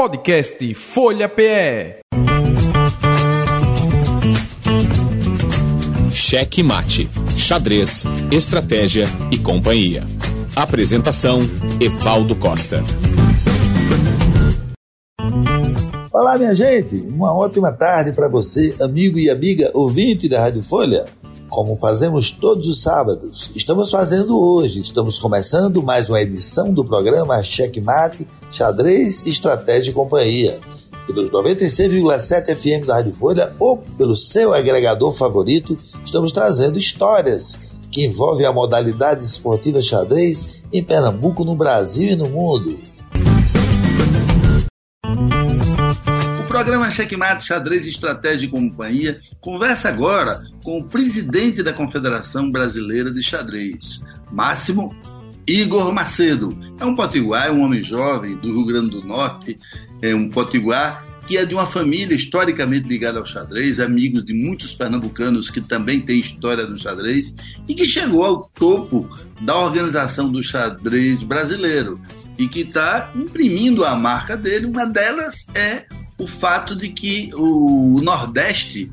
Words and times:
Podcast 0.00 0.74
Folha 0.74 1.28
PE. 1.28 2.00
Cheque 6.10 6.62
Mate, 6.62 7.10
Xadrez, 7.36 8.04
Estratégia 8.32 9.04
e 9.30 9.36
Companhia. 9.36 10.02
Apresentação: 10.56 11.40
Evaldo 11.78 12.34
Costa. 12.34 12.82
Olá, 16.10 16.38
minha 16.38 16.54
gente. 16.54 16.96
Uma 16.96 17.34
ótima 17.34 17.70
tarde 17.70 18.12
para 18.12 18.26
você, 18.26 18.74
amigo 18.80 19.18
e 19.18 19.28
amiga 19.28 19.70
ouvinte 19.74 20.30
da 20.30 20.40
Rádio 20.40 20.62
Folha. 20.62 21.04
Como 21.50 21.76
fazemos 21.76 22.30
todos 22.30 22.68
os 22.68 22.80
sábados, 22.80 23.50
estamos 23.56 23.90
fazendo 23.90 24.40
hoje. 24.40 24.80
Estamos 24.80 25.18
começando 25.18 25.82
mais 25.82 26.08
uma 26.08 26.22
edição 26.22 26.72
do 26.72 26.84
programa 26.84 27.42
Checkmate, 27.42 28.24
Xadrez, 28.52 29.26
Estratégia 29.26 29.90
e 29.90 29.94
Companhia. 29.94 30.60
Pelos 31.08 31.28
96,7 31.32 32.54
FM 32.54 32.86
da 32.86 32.94
Rádio 32.94 33.12
Folha 33.12 33.52
ou 33.58 33.78
pelo 33.98 34.14
seu 34.14 34.54
agregador 34.54 35.12
favorito, 35.12 35.76
estamos 36.04 36.30
trazendo 36.30 36.78
histórias 36.78 37.58
que 37.90 38.04
envolvem 38.04 38.46
a 38.46 38.52
modalidade 38.52 39.24
esportiva 39.24 39.82
xadrez 39.82 40.62
em 40.72 40.84
Pernambuco, 40.84 41.44
no 41.44 41.56
Brasil 41.56 42.12
e 42.12 42.14
no 42.14 42.28
mundo. 42.28 42.78
Programa 46.60 46.90
Checkmate 46.90 47.46
Xadrez 47.46 47.86
Estratégia 47.86 48.44
e 48.44 48.50
Companhia 48.50 49.18
conversa 49.40 49.88
agora 49.88 50.42
com 50.62 50.78
o 50.78 50.84
presidente 50.84 51.62
da 51.62 51.72
Confederação 51.72 52.50
Brasileira 52.50 53.10
de 53.10 53.22
Xadrez, 53.22 54.02
Máximo 54.30 54.94
Igor 55.46 55.90
Macedo. 55.90 56.54
É 56.78 56.84
um 56.84 56.94
potiguar, 56.94 57.46
é 57.46 57.50
um 57.50 57.62
homem 57.62 57.82
jovem 57.82 58.36
do 58.36 58.52
Rio 58.52 58.66
Grande 58.66 58.90
do 58.90 59.02
Norte, 59.02 59.58
é 60.02 60.14
um 60.14 60.28
potiguar 60.28 61.02
que 61.26 61.38
é 61.38 61.46
de 61.46 61.54
uma 61.54 61.64
família 61.64 62.14
historicamente 62.14 62.86
ligada 62.86 63.18
ao 63.18 63.24
xadrez, 63.24 63.80
amigos 63.80 64.22
de 64.22 64.34
muitos 64.34 64.74
pernambucanos 64.74 65.48
que 65.48 65.62
também 65.62 65.98
têm 65.98 66.20
história 66.20 66.66
no 66.66 66.76
xadrez 66.76 67.34
e 67.66 67.74
que 67.74 67.88
chegou 67.88 68.22
ao 68.22 68.50
topo 68.54 69.08
da 69.40 69.56
organização 69.56 70.30
do 70.30 70.42
xadrez 70.42 71.22
brasileiro 71.22 71.98
e 72.36 72.46
que 72.46 72.60
está 72.60 73.10
imprimindo 73.14 73.82
a 73.82 73.94
marca 73.94 74.36
dele. 74.36 74.66
Uma 74.66 74.84
delas 74.84 75.46
é 75.54 75.86
o 76.20 76.26
fato 76.26 76.76
de 76.76 76.90
que 76.90 77.30
o 77.34 77.98
Nordeste 78.02 78.92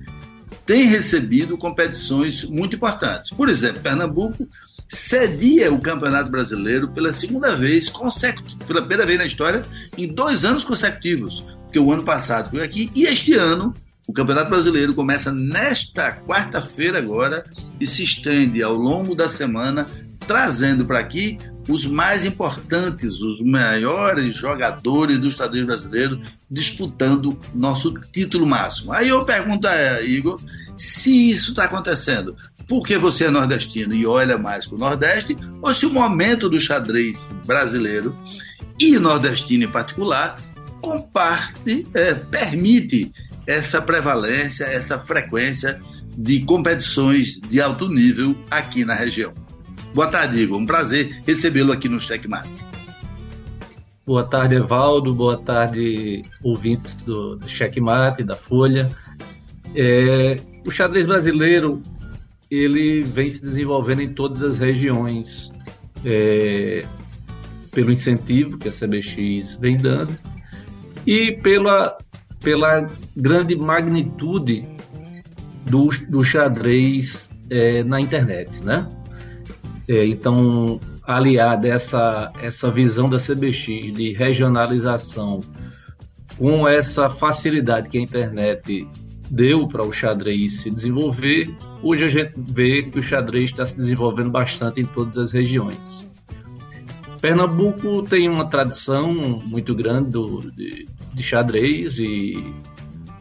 tem 0.66 0.86
recebido 0.86 1.58
competições 1.58 2.44
muito 2.45 2.75
importantes. 2.75 3.31
Por 3.31 3.50
exemplo, 3.50 3.81
Pernambuco 3.81 4.47
cedia 4.89 5.72
o 5.73 5.80
Campeonato 5.80 6.31
Brasileiro 6.31 6.89
pela 6.89 7.11
segunda 7.11 7.55
vez 7.55 7.89
consecutiva, 7.89 8.64
pela 8.66 8.80
primeira 8.80 9.05
vez 9.05 9.20
na 9.20 9.25
história, 9.25 9.61
em 9.98 10.08
dois 10.08 10.45
anos 10.45 10.64
consecutivos, 10.64 11.45
porque 11.66 11.80
o 11.80 11.92
ano 11.92 12.03
passado 12.03 12.50
foi 12.50 12.64
aqui 12.64 12.89
e 12.95 13.03
este 13.03 13.33
ano 13.33 13.73
o 14.08 14.14
Campeonato 14.14 14.50
Brasileiro 14.50 14.94
começa 14.94 15.33
nesta 15.33 16.14
quarta-feira 16.14 16.98
agora 16.98 17.44
e 17.78 17.86
se 17.86 18.03
estende 18.03 18.64
ao 18.64 18.73
longo 18.73 19.14
da 19.14 19.28
semana, 19.28 19.86
trazendo 20.28 20.86
para 20.86 21.00
aqui 21.00 21.38
os 21.67 21.86
mais 21.86 22.25
importantes, 22.25 23.22
os 23.22 23.42
maiores 23.42 24.36
jogadores 24.36 25.20
do 25.20 25.31
xadrez 25.31 25.66
brasileiro 25.66 26.20
disputando 26.50 27.38
nosso 27.53 27.94
título 28.11 28.45
máximo. 28.45 28.94
Aí 28.94 29.09
eu 29.09 29.25
pergunto 29.25 29.67
a 29.67 30.02
Igor 30.02 30.39
se 30.78 31.31
isso 31.31 31.52
está 31.52 31.66
acontecendo 31.66 32.36
porque 32.67 32.98
você 32.98 33.25
é 33.25 33.30
nordestino 33.30 33.95
e 33.95 34.05
olha 34.05 34.38
mais 34.38 34.67
para 34.67 34.75
o 34.75 34.80
Nordeste, 34.80 35.38
ou 35.61 35.73
se 35.73 35.86
o 35.86 35.94
momento 35.94 36.50
do 36.50 36.59
xadrez 36.59 37.33
brasileiro 37.45 38.14
e 38.78 39.00
nordestino 39.00 39.64
em 39.64 39.72
particular 39.72 40.38
comparte, 40.81 41.88
é, 41.94 42.14
permite 42.14 43.11
essa 43.48 43.81
prevalência, 43.81 44.66
essa 44.66 45.00
frequência 45.00 45.80
de 46.17 46.42
competições 46.42 47.39
de 47.39 47.61
alto 47.61 47.88
nível 47.88 48.38
aqui 48.52 48.83
na 48.83 48.93
região. 48.93 49.33
Boa 49.97 50.09
tarde, 50.09 50.43
Igor. 50.43 50.59
Um 50.59 50.65
prazer 50.67 51.23
recebê-lo 51.25 51.71
aqui 51.71 51.89
no 51.89 51.99
Checkmate. 51.99 52.63
Boa 54.05 54.23
tarde, 54.23 54.53
Evaldo. 54.53 55.11
Boa 55.11 55.39
tarde, 55.39 56.23
ouvintes 56.43 56.93
do, 57.02 57.37
do 57.37 57.49
Checkmate, 57.49 58.23
da 58.23 58.36
Folha. 58.36 58.91
É, 59.73 60.39
o 60.63 60.69
xadrez 60.69 61.07
brasileiro 61.07 61.81
ele 62.52 63.02
vem 63.02 63.27
se 63.27 63.41
desenvolvendo 63.41 64.03
em 64.03 64.13
todas 64.13 64.43
as 64.43 64.59
regiões 64.59 65.52
é, 66.05 66.86
pelo 67.71 67.91
incentivo 67.91 68.59
que 68.59 68.69
a 68.69 68.71
CBX 68.71 69.55
vem 69.55 69.77
dando 69.77 70.15
e 71.07 71.31
pela, 71.41 71.97
pela 72.43 72.87
grande 73.15 73.55
magnitude 73.55 74.63
do, 75.65 75.89
do 76.07 76.23
xadrez 76.23 77.31
é, 77.49 77.83
na 77.83 77.99
internet, 77.99 78.63
né? 78.63 78.87
É, 79.87 80.05
então, 80.05 80.80
aliada 81.03 81.67
essa, 81.67 82.31
essa 82.42 82.70
visão 82.70 83.09
da 83.09 83.17
CBX 83.17 83.93
de 83.93 84.11
regionalização 84.11 85.39
com 86.37 86.67
essa 86.67 87.09
facilidade 87.09 87.89
que 87.89 87.98
a 87.98 88.02
internet 88.02 88.87
deu 89.30 89.65
para 89.67 89.86
o 89.86 89.92
xadrez 89.92 90.61
se 90.61 90.70
desenvolver, 90.70 91.53
hoje 91.81 92.03
a 92.03 92.08
gente 92.08 92.33
vê 92.37 92.83
que 92.83 92.99
o 92.99 93.02
xadrez 93.02 93.49
está 93.49 93.65
se 93.65 93.75
desenvolvendo 93.75 94.30
bastante 94.30 94.81
em 94.81 94.86
todas 94.86 95.17
as 95.17 95.31
regiões. 95.31 96.08
Pernambuco 97.21 98.04
tem 98.04 98.30
uma 98.30 98.45
tradição 98.45 99.14
muito 99.14 99.73
grande 99.73 100.11
do, 100.11 100.52
de, 100.52 100.86
de 101.14 101.23
xadrez 101.23 101.98
e 101.98 102.54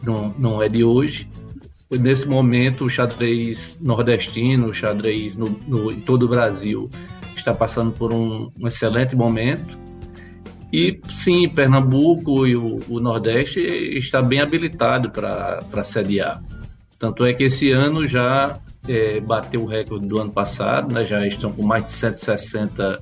não, 0.03 0.33
não 0.37 0.61
é 0.61 0.69
de 0.69 0.83
hoje 0.83 1.27
nesse 1.91 2.27
momento 2.27 2.85
o 2.85 2.89
xadrez 2.89 3.77
nordestino, 3.79 4.67
o 4.67 4.73
xadrez 4.73 5.35
no, 5.35 5.49
no, 5.67 5.91
em 5.91 5.99
todo 5.99 6.23
o 6.23 6.27
Brasil 6.27 6.89
está 7.35 7.53
passando 7.53 7.91
por 7.91 8.11
um, 8.11 8.49
um 8.59 8.67
excelente 8.67 9.15
momento. 9.15 9.77
E 10.71 10.99
sim, 11.13 11.47
Pernambuco 11.47 12.45
e 12.45 12.55
o, 12.55 12.79
o 12.89 12.99
Nordeste 12.99 13.61
está 13.61 14.21
bem 14.21 14.41
habilitado 14.41 15.09
para 15.09 15.83
sediar. 15.83 16.43
Tanto 16.99 17.23
é 17.25 17.33
que 17.33 17.43
esse 17.43 17.71
ano 17.71 18.05
já 18.05 18.59
é, 18.87 19.21
bateu 19.21 19.63
o 19.63 19.65
recorde 19.65 20.07
do 20.07 20.19
ano 20.19 20.31
passado, 20.31 20.93
né? 20.93 21.05
já 21.05 21.25
estão 21.25 21.51
com 21.53 21.65
mais 21.65 21.85
de 21.85 21.91
160 21.93 23.01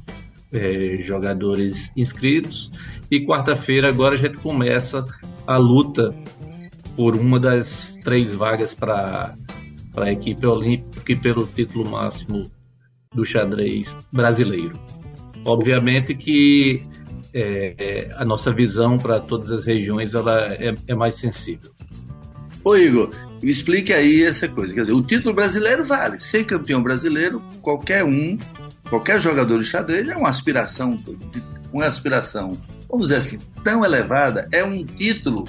é, 0.53 0.95
jogadores 0.99 1.91
inscritos. 1.95 2.69
E 3.09 3.25
quarta-feira 3.25 3.87
agora 3.87 4.13
a 4.13 4.17
gente 4.17 4.37
começa 4.37 5.05
a 5.47 5.57
luta 5.57 6.13
por 6.95 7.15
uma 7.15 7.39
das 7.39 7.97
três 8.03 8.33
vagas 8.33 8.73
para 8.73 9.35
a 9.95 10.11
equipe 10.11 10.45
olímpica 10.45 11.11
e 11.11 11.15
pelo 11.15 11.45
título 11.45 11.89
máximo 11.89 12.51
do 13.13 13.25
xadrez 13.25 13.95
brasileiro. 14.11 14.77
Obviamente 15.45 16.15
que 16.15 16.85
é, 17.33 17.75
é 17.77 18.15
a 18.15 18.25
nossa 18.25 18.51
visão 18.51 18.97
para 18.97 19.19
todas 19.19 19.51
as 19.51 19.65
regiões 19.65 20.15
ela 20.15 20.45
é, 20.53 20.73
é, 20.87 20.95
mais 20.95 21.15
sensível. 21.15 21.71
Ô 22.63 22.75
Igor, 22.75 23.11
explique 23.43 23.93
aí 23.93 24.23
essa 24.23 24.47
coisa. 24.47 24.73
Quer 24.73 24.81
dizer, 24.81 24.93
o 24.93 25.03
título 25.03 25.35
brasileiro 25.35 25.83
vale. 25.85 26.19
Ser 26.19 26.45
campeão 26.45 26.81
brasileiro, 26.81 27.41
qualquer 27.61 28.03
um, 28.03 28.37
qualquer 28.89 29.19
jogador 29.19 29.59
de 29.59 29.65
xadrez 29.65 30.07
é 30.07 30.15
uma 30.15 30.29
aspiração, 30.29 30.99
uma 31.71 31.85
aspiração, 31.85 32.53
vamos 32.89 33.09
dizer 33.09 33.19
assim, 33.19 33.39
tão 33.63 33.85
elevada, 33.85 34.47
é 34.51 34.63
um 34.63 34.83
título 34.83 35.45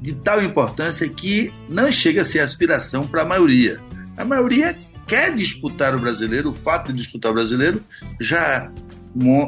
de 0.00 0.14
tal 0.14 0.42
importância 0.42 1.08
que 1.08 1.52
não 1.68 1.90
chega 1.90 2.22
a 2.22 2.24
ser 2.24 2.40
aspiração 2.40 3.06
para 3.06 3.22
a 3.22 3.26
maioria. 3.26 3.80
A 4.16 4.24
maioria 4.24 4.76
quer 5.06 5.34
disputar 5.34 5.94
o 5.94 5.98
brasileiro, 5.98 6.50
o 6.50 6.54
fato 6.54 6.92
de 6.92 6.98
disputar 6.98 7.30
o 7.30 7.34
brasileiro 7.34 7.82
já, 8.20 8.70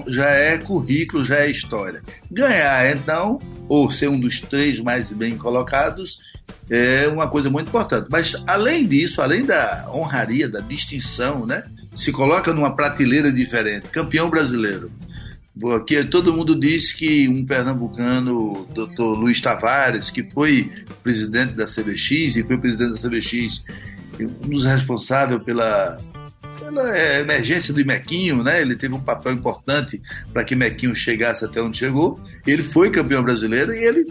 já 0.09 0.28
é 0.31 0.59
currículo, 0.59 1.25
já 1.25 1.37
é 1.37 1.50
história. 1.50 2.03
Ganhar, 2.31 2.97
então, 2.97 3.41
ou 3.69 3.91
ser 3.91 4.09
um 4.09 4.19
dos 4.19 4.41
três 4.41 4.81
mais 4.81 5.12
bem 5.12 5.37
colocados, 5.37 6.20
é 6.69 7.06
uma 7.08 7.29
coisa 7.29 7.50
muito 7.50 7.69
importante. 7.69 8.08
Mas, 8.11 8.35
além 8.46 8.87
disso, 8.87 9.20
além 9.20 9.44
da 9.44 9.91
honraria, 9.93 10.49
da 10.49 10.61
distinção, 10.61 11.46
né? 11.46 11.62
se 11.94 12.12
coloca 12.12 12.53
numa 12.53 12.75
prateleira 12.75 13.32
diferente. 13.32 13.88
Campeão 13.88 14.31
brasileiro 14.31 14.91
Aqui 15.76 16.02
todo 16.05 16.32
mundo 16.32 16.58
diz 16.58 16.93
que 16.93 17.29
um 17.29 17.44
pernambucano, 17.44 18.67
doutor 18.73 19.19
Luiz 19.19 19.41
Tavares, 19.41 20.11
que 20.11 20.23
foi 20.23 20.70
presidente 21.02 21.55
da 21.55 21.67
CBX 21.67 22.37
e 22.37 22.44
foi 22.44 22.56
presidente 22.56 22.93
da 22.93 23.08
CBX, 23.08 23.64
um 24.20 24.49
dos 24.49 24.64
responsáveis 24.64 25.43
pela, 25.43 26.00
pela 26.58 27.19
emergência 27.19 27.75
do 27.75 27.85
Mequinho, 27.85 28.43
né? 28.43 28.62
Ele 28.62 28.76
teve 28.76 28.94
um 28.94 29.00
papel 29.00 29.32
importante 29.32 30.00
para 30.32 30.44
que 30.44 30.55
Mequinho 30.55 30.94
chegasse 30.94 31.44
até 31.44 31.61
onde 31.61 31.79
chegou. 31.79 32.19
Ele 32.46 32.62
foi 32.62 32.91
campeão 32.91 33.23
brasileiro 33.23 33.75
e 33.75 33.85
ele, 33.85 34.06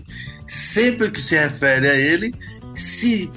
sempre 0.45 1.09
que 1.09 1.21
se 1.21 1.35
refere 1.35 1.87
a 1.87 1.95
ele, 1.95 2.33
se 2.75 3.31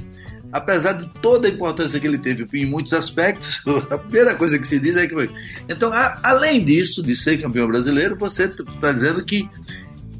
apesar 0.52 0.92
de 0.92 1.08
toda 1.20 1.48
a 1.48 1.50
importância 1.50 1.98
que 1.98 2.06
ele 2.06 2.18
teve 2.18 2.46
em 2.60 2.66
muitos 2.66 2.92
aspectos, 2.92 3.62
a 3.90 3.96
primeira 3.96 4.34
coisa 4.34 4.58
que 4.58 4.66
se 4.66 4.78
diz 4.78 4.96
é 4.96 5.06
que 5.06 5.14
foi. 5.14 5.30
Então, 5.68 5.90
a, 5.92 6.20
além 6.22 6.62
disso, 6.62 7.02
de 7.02 7.16
ser 7.16 7.40
campeão 7.40 7.66
brasileiro, 7.66 8.14
você 8.16 8.44
está 8.44 8.92
dizendo 8.92 9.24
que 9.24 9.48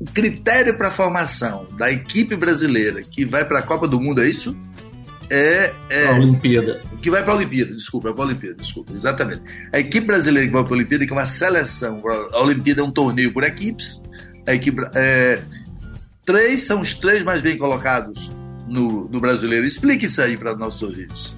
o 0.01 0.05
critério 0.07 0.77
para 0.77 0.89
a 0.89 0.91
formação 0.91 1.67
da 1.77 1.93
equipe 1.93 2.35
brasileira 2.35 3.03
que 3.03 3.25
vai 3.25 3.45
para 3.45 3.59
a 3.59 3.63
Copa 3.63 3.87
do 3.87 4.01
Mundo, 4.01 4.23
é 4.23 4.29
isso? 4.29 4.57
É, 5.29 5.73
é 5.89 6.09
a 6.09 6.13
Olimpíada. 6.13 6.81
Que 7.01 7.11
vai 7.11 7.23
para 7.23 7.35
a 7.35 7.37
Olimpíada, 7.37 7.75
desculpa, 7.75 8.09
é 8.09 8.13
para 8.13 8.23
a 8.23 8.27
Olimpíada, 8.27 8.57
desculpa, 8.57 8.93
exatamente. 8.95 9.43
A 9.73 9.79
equipe 9.79 10.07
brasileira 10.07 10.47
que 10.47 10.53
vai 10.53 10.63
para 10.65 10.73
a 10.73 10.77
Olimpíada, 10.77 11.07
que 11.07 11.13
é 11.13 11.15
uma 11.15 11.27
seleção, 11.27 12.03
a 12.33 12.43
Olimpíada 12.43 12.81
é 12.81 12.85
um 12.85 12.91
torneio 12.91 13.33
por 13.33 13.45
equipes, 13.45 14.03
a 14.47 14.55
equipe, 14.55 14.83
é, 14.95 15.41
três 16.25 16.63
são 16.63 16.81
os 16.81 16.95
três 16.95 17.23
mais 17.23 17.41
bem 17.41 17.57
colocados 17.57 18.31
no, 18.73 19.09
no 19.09 19.21
brasileiro. 19.21 19.67
Explique 19.67 20.07
isso 20.07 20.21
aí 20.23 20.37
para 20.37 20.57
nossos 20.57 20.83
ouvintes. 20.83 21.37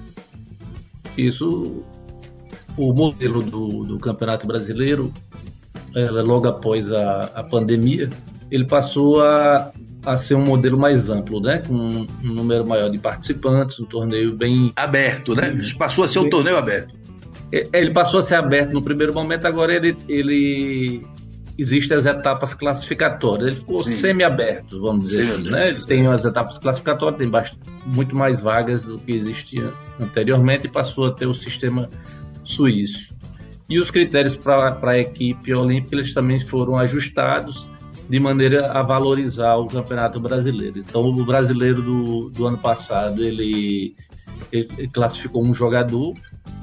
Isso, 1.17 1.83
o 2.77 2.93
modelo 2.93 3.43
do, 3.43 3.83
do 3.83 3.99
Campeonato 3.99 4.47
Brasileiro, 4.47 5.11
é, 5.95 6.09
logo 6.09 6.47
após 6.47 6.91
a, 6.91 7.23
a 7.35 7.43
pandemia, 7.43 8.09
ele 8.49 8.65
passou 8.65 9.21
a, 9.21 9.71
a 10.05 10.17
ser 10.17 10.35
um 10.35 10.43
modelo 10.43 10.79
mais 10.79 11.09
amplo, 11.09 11.39
né? 11.39 11.61
Com 11.65 11.73
um 11.73 12.07
número 12.21 12.65
maior 12.65 12.89
de 12.89 12.97
participantes, 12.97 13.79
um 13.79 13.85
torneio 13.85 14.35
bem. 14.35 14.71
Aberto, 14.75 15.35
né? 15.35 15.53
Passou 15.77 16.03
a 16.03 16.07
ser 16.07 16.19
um 16.19 16.29
torneio 16.29 16.57
aberto. 16.57 16.93
É, 17.51 17.67
ele 17.73 17.91
passou 17.91 18.19
a 18.19 18.21
ser 18.21 18.35
aberto 18.35 18.71
no 18.71 18.81
primeiro 18.81 19.13
momento, 19.13 19.45
agora 19.45 19.73
ele, 19.73 19.95
ele 20.09 21.05
existem 21.57 21.97
as 21.97 22.05
etapas 22.05 22.53
classificatórias. 22.53 23.47
Ele 23.47 23.55
ficou 23.55 23.77
semi-aberto, 23.83 24.81
vamos 24.81 25.05
dizer 25.05 25.21
assim. 25.21 25.51
Né? 25.51 25.69
Ele 25.69 25.85
tem 25.85 26.07
as 26.07 26.25
etapas 26.25 26.57
classificatórias, 26.57 27.17
tem 27.17 27.29
bastante, 27.29 27.61
muito 27.85 28.15
mais 28.15 28.41
vagas 28.41 28.83
do 28.83 28.99
que 28.99 29.11
existia 29.11 29.71
anteriormente 29.99 30.67
e 30.67 30.69
passou 30.69 31.05
a 31.05 31.11
ter 31.11 31.27
o 31.27 31.33
sistema 31.33 31.89
suíço. 32.43 33.15
E 33.69 33.79
os 33.79 33.89
critérios 33.89 34.35
para 34.35 34.77
a 34.81 34.99
equipe 34.99 35.53
olímpica 35.53 35.95
eles 35.95 36.13
também 36.13 36.39
foram 36.39 36.77
ajustados 36.77 37.69
de 38.07 38.19
maneira 38.19 38.71
a 38.71 38.83
valorizar 38.83 39.55
o 39.55 39.67
campeonato 39.67 40.19
brasileiro. 40.19 40.77
Então, 40.77 41.01
o 41.01 41.25
brasileiro 41.25 41.81
do, 41.81 42.29
do 42.29 42.45
ano 42.45 42.57
passado 42.57 43.23
ele, 43.23 43.95
ele 44.51 44.87
classificou 44.89 45.43
um 45.43 45.53
jogador 45.53 46.13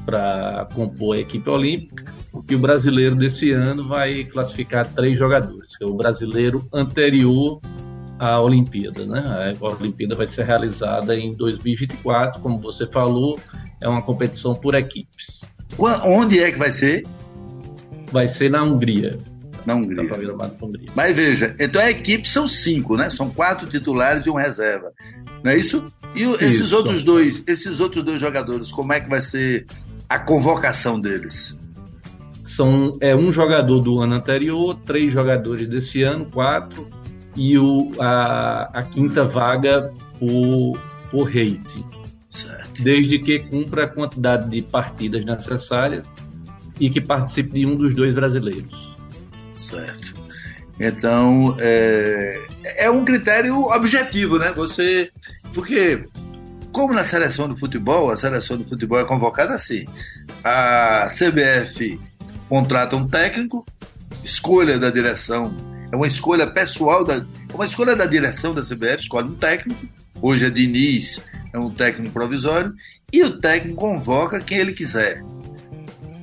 para 0.06 0.68
compor 0.72 1.16
a 1.16 1.20
equipe 1.20 1.48
olímpica 1.50 2.21
e 2.48 2.54
o 2.54 2.58
brasileiro 2.58 3.14
desse 3.14 3.50
ano 3.50 3.86
vai 3.86 4.24
classificar 4.24 4.86
três 4.86 5.18
jogadores, 5.18 5.76
que 5.76 5.84
é 5.84 5.86
o 5.86 5.94
brasileiro 5.94 6.66
anterior 6.72 7.60
à 8.18 8.40
Olimpíada. 8.40 9.04
Né? 9.04 9.52
A 9.60 9.64
Olimpíada 9.66 10.14
vai 10.14 10.26
ser 10.26 10.44
realizada 10.44 11.16
em 11.16 11.34
2024, 11.34 12.40
como 12.40 12.58
você 12.58 12.86
falou, 12.86 13.38
é 13.80 13.88
uma 13.88 14.02
competição 14.02 14.54
por 14.54 14.74
equipes. 14.74 15.42
Onde 15.78 16.40
é 16.40 16.50
que 16.50 16.58
vai 16.58 16.70
ser? 16.70 17.06
Vai 18.10 18.28
ser 18.28 18.50
na 18.50 18.62
Hungria. 18.62 19.18
Na 19.64 19.74
Hungria. 19.74 20.02
Hungria. 20.02 20.90
Mas 20.94 21.16
veja, 21.16 21.54
então 21.58 21.80
a 21.80 21.90
equipe 21.90 22.28
são 22.28 22.46
cinco, 22.46 22.96
né? 22.96 23.08
São 23.08 23.30
quatro 23.30 23.68
titulares 23.68 24.26
e 24.26 24.30
um 24.30 24.34
reserva. 24.34 24.92
Não 25.42 25.50
é 25.50 25.56
isso? 25.56 25.86
E 26.14 26.22
isso. 26.22 26.44
esses 26.44 26.72
outros 26.72 27.02
dois, 27.02 27.42
esses 27.46 27.80
outros 27.80 28.04
dois 28.04 28.20
jogadores, 28.20 28.70
como 28.70 28.92
é 28.92 29.00
que 29.00 29.08
vai 29.08 29.20
ser 29.20 29.66
a 30.08 30.18
convocação 30.18 31.00
deles? 31.00 31.56
São 32.52 32.98
é 33.00 33.16
um 33.16 33.32
jogador 33.32 33.80
do 33.80 33.98
ano 34.00 34.14
anterior, 34.14 34.74
três 34.84 35.10
jogadores 35.10 35.66
desse 35.66 36.02
ano, 36.02 36.26
quatro, 36.26 36.86
e 37.34 37.56
o, 37.56 37.90
a, 37.98 38.68
a 38.74 38.82
quinta 38.82 39.24
vaga 39.24 39.90
por, 40.18 40.78
por 41.10 41.24
rate. 41.24 41.82
Certo. 42.28 42.82
Desde 42.82 43.18
que 43.18 43.38
cumpra 43.38 43.84
a 43.84 43.88
quantidade 43.88 44.50
de 44.50 44.60
partidas 44.60 45.24
necessárias 45.24 46.04
e 46.78 46.90
que 46.90 47.00
participe 47.00 47.60
de 47.60 47.66
um 47.66 47.74
dos 47.74 47.94
dois 47.94 48.12
brasileiros. 48.12 48.94
Certo. 49.50 50.14
Então, 50.78 51.56
é, 51.58 52.38
é 52.76 52.90
um 52.90 53.02
critério 53.02 53.62
objetivo, 53.68 54.38
né? 54.38 54.52
Você. 54.54 55.10
Porque, 55.54 56.04
como 56.70 56.92
na 56.92 57.04
seleção 57.04 57.48
do 57.48 57.56
futebol, 57.56 58.10
a 58.10 58.16
seleção 58.16 58.58
do 58.58 58.64
futebol 58.66 59.00
é 59.00 59.04
convocada 59.04 59.54
assim. 59.54 59.86
A 60.44 61.08
CBF 61.08 61.98
contrata 62.52 62.94
um 62.94 63.08
técnico, 63.08 63.64
escolha 64.22 64.78
da 64.78 64.90
direção, 64.90 65.56
é 65.90 65.96
uma 65.96 66.06
escolha 66.06 66.46
pessoal, 66.46 67.02
da, 67.02 67.14
é 67.14 67.54
uma 67.54 67.64
escolha 67.64 67.96
da 67.96 68.04
direção 68.04 68.52
da 68.52 68.60
CBF, 68.60 69.04
escolhe 69.04 69.28
um 69.28 69.34
técnico, 69.34 69.80
hoje 70.20 70.44
é 70.44 70.50
Diniz, 70.50 71.24
é 71.50 71.58
um 71.58 71.70
técnico 71.70 72.12
provisório, 72.12 72.74
e 73.10 73.24
o 73.24 73.40
técnico 73.40 73.76
convoca 73.76 74.38
quem 74.38 74.58
ele 74.58 74.74
quiser. 74.74 75.22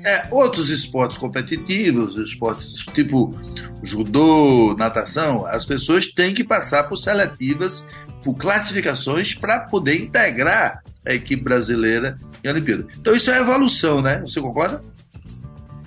É, 0.06 0.28
outros 0.30 0.70
esportes 0.70 1.18
competitivos, 1.18 2.16
esportes 2.16 2.76
tipo 2.94 3.34
judô, 3.81 4.76
natação, 4.78 5.48
as 5.48 5.66
pessoas 5.66 6.06
têm 6.06 6.36
que 6.36 6.44
passar 6.44 6.84
por 6.84 6.98
seletivas, 6.98 7.84
por 8.24 8.36
classificações 8.36 9.34
para 9.34 9.62
poder 9.62 10.00
integrar 10.00 10.84
a 11.04 11.12
equipe 11.12 11.44
brasileira 11.44 12.20
em 12.44 12.50
Olimpíada. 12.50 12.86
Então 13.00 13.14
isso 13.14 13.31
é 13.31 13.40
evolução, 13.40 14.00
né? 14.00 14.22
Você 14.22 14.40
concorda? 14.40 14.80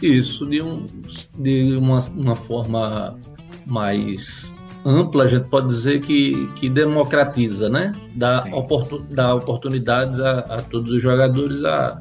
Isso, 0.02 0.44
de, 0.46 0.60
um, 0.60 0.86
de 1.38 1.76
uma, 1.76 1.98
uma 2.10 2.34
forma 2.34 3.16
mais 3.66 4.52
ampla, 4.84 5.24
a 5.24 5.26
gente 5.26 5.48
pode 5.48 5.68
dizer 5.68 6.00
que, 6.00 6.48
que 6.56 6.68
democratiza, 6.68 7.68
né? 7.68 7.92
Dá, 8.14 8.44
oportun, 8.52 9.04
dá 9.10 9.34
oportunidades 9.34 10.18
a, 10.18 10.40
a, 10.40 10.62
todos 10.62 10.92
os 10.92 11.02
jogadores 11.02 11.64
a, 11.64 12.00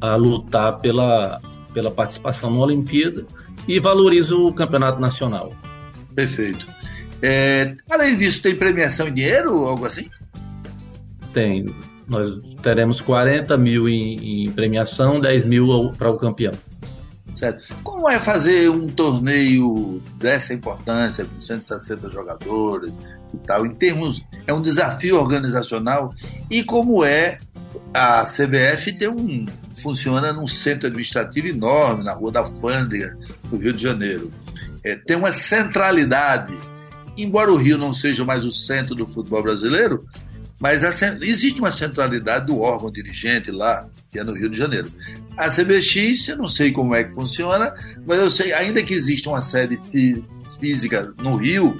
a 0.00 0.16
lutar 0.16 0.78
pela, 0.80 1.40
pela 1.72 1.90
participação 1.90 2.50
na 2.50 2.58
Olimpíada 2.58 3.24
e 3.68 3.78
valoriza 3.78 4.34
o 4.34 4.52
campeonato 4.52 5.00
nacional. 5.00 5.52
Perfeito. 6.14 6.66
É, 7.22 7.74
além 7.90 8.18
disso, 8.18 8.42
tem 8.42 8.54
premiação 8.54 9.08
em 9.08 9.14
dinheiro 9.14 9.56
ou 9.56 9.66
algo 9.66 9.86
assim? 9.86 10.10
Tem. 11.32 11.66
Nós 12.06 12.38
teremos 12.60 13.00
40 13.00 13.56
mil 13.56 13.88
em, 13.88 14.44
em 14.44 14.50
premiação, 14.50 15.20
10 15.20 15.44
mil 15.44 15.90
para 15.96 16.10
o 16.10 16.18
campeão. 16.18 16.52
Certo. 17.34 17.74
Como 17.82 18.08
é 18.08 18.18
fazer 18.18 18.70
um 18.70 18.86
torneio 18.86 20.00
dessa 20.16 20.54
importância, 20.54 21.24
com 21.24 21.40
160 21.40 22.08
jogadores 22.10 22.94
e 23.32 23.36
tal, 23.38 23.66
em 23.66 23.74
termos. 23.74 24.24
É 24.46 24.52
um 24.52 24.62
desafio 24.62 25.18
organizacional 25.18 26.14
e 26.50 26.62
como 26.62 27.04
é 27.04 27.38
a 27.92 28.24
CBF 28.24 28.92
tem 28.92 29.08
um. 29.08 29.46
funciona 29.80 30.32
num 30.32 30.46
centro 30.46 30.86
administrativo 30.86 31.48
enorme, 31.48 32.04
na 32.04 32.12
Rua 32.12 32.32
da 32.32 32.44
Fândega, 32.44 33.16
no 33.50 33.58
Rio 33.58 33.72
de 33.72 33.82
Janeiro. 33.82 34.32
É, 34.82 34.96
tem 34.96 35.16
uma 35.16 35.32
centralidade. 35.32 36.56
Embora 37.16 37.52
o 37.52 37.56
Rio 37.56 37.78
não 37.78 37.94
seja 37.94 38.24
mais 38.24 38.44
o 38.44 38.50
centro 38.50 38.94
do 38.94 39.06
futebol 39.06 39.42
brasileiro, 39.42 40.04
mas 40.60 40.82
a, 40.82 41.16
existe 41.22 41.60
uma 41.60 41.70
centralidade 41.70 42.46
do 42.46 42.60
órgão 42.60 42.90
dirigente 42.90 43.50
lá, 43.50 43.88
que 44.14 44.20
é 44.20 44.24
no 44.24 44.32
Rio 44.32 44.48
de 44.48 44.56
Janeiro. 44.56 44.88
A 45.36 45.48
CBX, 45.48 46.28
eu 46.28 46.38
não 46.38 46.46
sei 46.46 46.70
como 46.70 46.94
é 46.94 47.02
que 47.02 47.12
funciona, 47.12 47.74
mas 48.06 48.16
eu 48.16 48.30
sei, 48.30 48.52
ainda 48.52 48.80
que 48.80 48.94
exista 48.94 49.28
uma 49.28 49.42
sede 49.42 49.76
fí 49.90 50.24
física 50.60 51.12
no 51.20 51.34
Rio, 51.34 51.76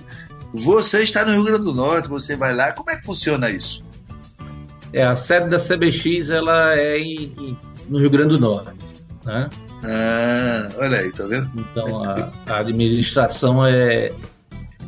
você 0.52 1.04
está 1.04 1.24
no 1.24 1.30
Rio 1.30 1.44
Grande 1.44 1.62
do 1.62 1.72
Norte, 1.72 2.08
você 2.08 2.34
vai 2.34 2.52
lá, 2.52 2.72
como 2.72 2.90
é 2.90 2.96
que 2.96 3.06
funciona 3.06 3.48
isso? 3.48 3.84
É, 4.92 5.04
a 5.04 5.14
sede 5.14 5.48
da 5.48 5.58
CBX 5.58 6.30
ela 6.30 6.74
é 6.74 6.98
em, 6.98 7.32
em, 7.38 7.56
no 7.88 8.00
Rio 8.00 8.10
Grande 8.10 8.30
do 8.30 8.40
Norte, 8.40 8.94
né? 9.24 9.48
Ah, 9.84 10.68
olha 10.78 10.98
aí, 10.98 11.12
tá 11.12 11.24
vendo? 11.28 11.48
Então 11.54 12.02
a, 12.02 12.32
a 12.48 12.58
administração 12.58 13.64
é, 13.64 14.10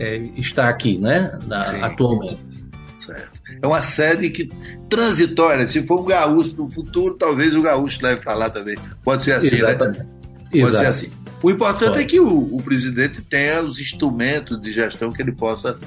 é, 0.00 0.16
está 0.36 0.68
aqui, 0.68 0.98
né? 0.98 1.38
Na, 1.46 1.58
atualmente. 1.86 2.66
Certo. 2.98 3.35
É 3.60 3.66
uma 3.66 3.80
sede 3.80 4.30
que 4.30 4.50
transitória. 4.88 5.66
Se 5.66 5.86
for 5.86 6.00
um 6.00 6.04
gaúcho 6.04 6.56
no 6.56 6.70
futuro, 6.70 7.14
talvez 7.14 7.54
o 7.54 7.62
gaúcho 7.62 8.00
leve 8.02 8.20
para 8.20 8.34
lá 8.34 8.50
também. 8.50 8.76
Pode 9.04 9.22
ser 9.22 9.32
assim, 9.32 9.50
né? 9.50 9.56
Exatamente. 9.56 9.98
né? 9.98 10.06
Pode 10.50 10.58
Exato. 10.58 10.78
ser 10.78 10.86
assim. 10.86 11.10
O 11.42 11.50
importante 11.50 11.90
Pode. 11.90 12.02
é 12.02 12.04
que 12.04 12.20
o, 12.20 12.56
o, 12.56 12.62
presidente 12.62 13.20
tenha 13.22 13.62
os 13.62 13.78
instrumentos 13.78 14.60
de 14.60 14.72
gestão 14.72 15.12
que 15.12 15.22
ele 15.22 15.32
possa 15.32 15.78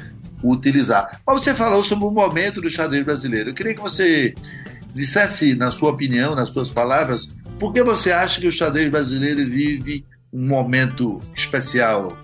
utilizar. 0.43 1.19
Mas 1.25 1.43
você 1.43 1.53
falou 1.53 1.83
sobre 1.83 2.05
o 2.05 2.11
momento 2.11 2.61
do 2.61 2.69
xadrez 2.69 3.03
brasileiro. 3.03 3.49
Eu 3.49 3.53
queria 3.53 3.73
que 3.73 3.81
você 3.81 4.33
dissesse, 4.93 5.55
na 5.55 5.71
sua 5.71 5.91
opinião, 5.91 6.35
nas 6.35 6.51
suas 6.51 6.69
palavras, 6.69 7.29
por 7.59 7.73
que 7.73 7.83
você 7.83 8.11
acha 8.11 8.39
que 8.39 8.47
o 8.47 8.51
xadrez 8.51 8.89
brasileiro 8.89 9.45
vive 9.45 10.05
um 10.31 10.47
momento 10.47 11.19
especial? 11.35 12.17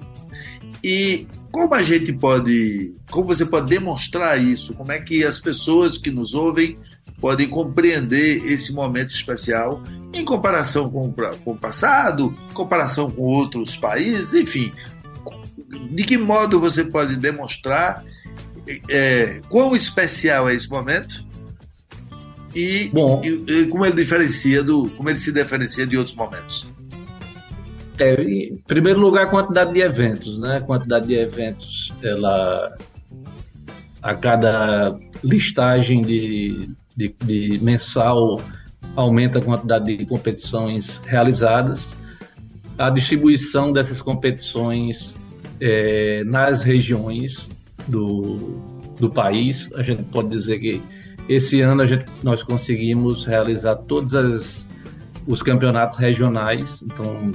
E 0.83 1.27
como 1.55 1.73
a 1.73 1.81
gente 1.81 2.11
pode, 2.11 2.93
como 3.09 3.27
você 3.27 3.45
pode 3.45 3.69
demonstrar 3.69 4.37
isso? 4.37 4.73
Como 4.73 4.91
é 4.91 4.99
que 4.99 5.23
as 5.23 5.39
pessoas 5.39 5.97
que 5.97 6.11
nos 6.11 6.33
ouvem 6.33 6.77
podem 7.21 7.47
compreender 7.47 8.45
esse 8.45 8.73
momento 8.73 9.11
especial 9.11 9.81
em 10.13 10.25
comparação 10.25 10.89
com, 10.89 11.13
com 11.13 11.51
o 11.53 11.57
passado, 11.57 12.37
comparação 12.53 13.09
com 13.09 13.21
outros 13.21 13.77
países, 13.77 14.33
enfim, 14.33 14.69
de 15.91 16.03
que 16.03 16.17
modo 16.17 16.59
você 16.59 16.83
pode 16.83 17.15
demonstrar 17.15 18.03
é, 18.89 19.39
quão 19.47 19.73
especial 19.73 20.49
é 20.49 20.55
esse 20.55 20.69
momento 20.69 21.23
e, 22.53 22.91
e, 23.23 23.59
e, 23.61 23.67
como 23.67 23.85
ele 23.85 23.95
diferencia 23.95 24.61
do, 24.61 24.89
como 24.89 25.09
ele 25.09 25.19
se 25.19 25.31
diferencia 25.31 25.87
de 25.87 25.95
outros 25.97 26.17
momentos? 26.17 26.67
É, 27.97 28.21
em 28.21 28.57
primeiro 28.67 28.99
lugar, 28.99 29.25
a 29.25 29.27
quantidade 29.27 29.73
de 29.73 29.81
eventos, 29.81 30.37
né? 30.37 30.57
A 30.57 30.61
quantidade 30.61 31.07
de 31.07 31.15
eventos, 31.15 31.93
ela 32.03 32.75
a 34.01 34.13
cada 34.13 34.95
listagem 35.23 36.01
de, 36.01 36.69
de, 36.95 37.15
de 37.23 37.59
mensal 37.63 38.39
aumenta 38.95 39.39
a 39.39 39.41
quantidade 39.41 39.97
de 39.97 40.05
competições 40.05 41.01
realizadas. 41.05 41.97
A 42.77 42.89
distribuição 42.89 43.73
dessas 43.73 44.01
competições 44.01 45.17
é, 45.59 46.23
nas 46.25 46.63
regiões 46.63 47.49
do, 47.87 48.59
do 48.99 49.09
país, 49.09 49.69
a 49.75 49.81
gente 49.81 50.03
pode 50.03 50.29
dizer 50.29 50.59
que 50.59 50.81
esse 51.27 51.61
ano 51.61 51.81
a 51.81 51.85
gente, 51.85 52.05
nós 52.21 52.43
conseguimos 52.43 53.25
realizar 53.25 53.75
todos 53.75 54.13
os 55.25 55.41
campeonatos 55.41 55.97
regionais, 55.97 56.83
então 56.83 57.31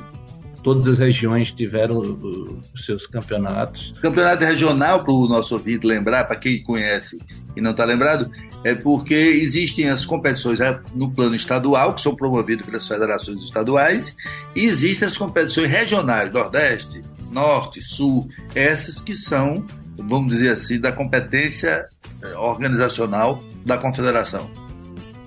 todas 0.63 0.89
as 0.89 0.99
regiões 0.99 1.53
tiveram 1.53 1.99
os 1.99 2.85
seus 2.85 3.07
campeonatos. 3.07 3.95
Campeonato 4.01 4.45
regional, 4.45 5.03
para 5.03 5.13
o 5.13 5.29
nosso 5.29 5.55
ouvinte 5.55 5.87
lembrar, 5.87 6.25
para 6.25 6.37
quem 6.37 6.63
conhece 6.63 7.19
e 7.57 7.61
não 7.61 7.73
está 7.73 7.85
lembrado, 7.85 8.31
é 8.63 8.75
porque 8.75 9.15
existem 9.15 9.89
as 9.89 10.05
competições 10.05 10.59
né, 10.59 10.81
no 10.95 11.11
plano 11.11 11.35
estadual, 11.35 11.95
que 11.95 12.01
são 12.01 12.15
promovidas 12.15 12.67
pelas 12.67 12.87
federações 12.87 13.43
estaduais, 13.43 14.17
e 14.55 14.65
existem 14.65 15.07
as 15.07 15.17
competições 15.17 15.69
regionais, 15.69 16.31
Nordeste, 16.33 17.03
Norte, 17.33 17.81
Sul, 17.81 18.29
essas 18.55 19.01
que 19.01 19.15
são, 19.15 19.65
vamos 19.97 20.35
dizer 20.35 20.53
assim, 20.53 20.79
da 20.79 20.93
competência 20.93 21.89
eh, 22.23 22.37
organizacional 22.37 23.43
da 23.65 23.79
confederação. 23.79 24.51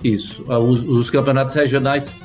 Isso. 0.03 0.43
Ah, 0.49 0.59
os, 0.59 0.83
os 0.83 1.09
campeonatos 1.09 1.55
regionais 1.55 2.19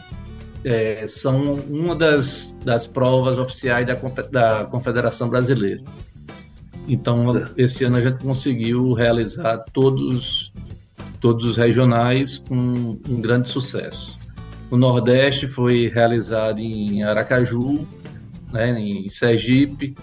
é, 0.64 1.06
são 1.06 1.54
uma 1.54 1.94
das, 1.94 2.56
das 2.64 2.86
provas 2.86 3.38
oficiais 3.38 3.86
da, 3.86 3.94
da 4.30 4.64
Confederação 4.66 5.28
Brasileira. 5.28 5.82
Então, 6.88 7.32
certo. 7.32 7.52
esse 7.56 7.84
ano 7.84 7.96
a 7.96 8.00
gente 8.00 8.22
conseguiu 8.22 8.92
realizar 8.92 9.58
todos, 9.72 10.52
todos 11.20 11.44
os 11.44 11.56
regionais 11.56 12.38
com 12.38 12.54
um 12.56 13.20
grande 13.20 13.48
sucesso. 13.48 14.18
O 14.70 14.76
Nordeste 14.76 15.46
foi 15.46 15.88
realizado 15.88 16.60
em 16.60 17.02
Aracaju, 17.02 17.86
né, 18.52 18.78
em 18.78 19.08
Sergipe. 19.08 19.94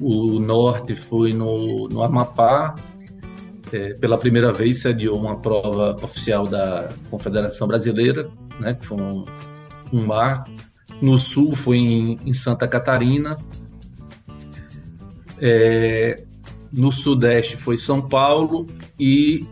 O 0.00 0.38
Norte 0.38 0.94
foi 0.94 1.32
no, 1.32 1.88
no 1.88 2.02
Amapá. 2.02 2.74
É, 3.72 3.94
pela 3.94 4.18
primeira 4.18 4.52
vez 4.52 4.82
sediou 4.82 5.18
uma 5.18 5.38
prova 5.40 5.96
oficial 6.02 6.46
da 6.46 6.90
Confederação 7.10 7.66
Brasileira, 7.66 8.28
né, 8.60 8.74
que 8.74 8.84
foi 8.84 9.00
um, 9.00 9.24
um 9.92 10.04
mar. 10.06 10.44
No 11.00 11.18
sul 11.18 11.54
foi 11.54 11.78
em, 11.78 12.18
em 12.24 12.32
Santa 12.32 12.66
Catarina. 12.68 13.36
É, 15.40 16.22
no 16.72 16.92
sudeste 16.92 17.56
foi 17.56 17.76
São 17.76 18.00
Paulo 18.00 18.66
e 18.98 19.44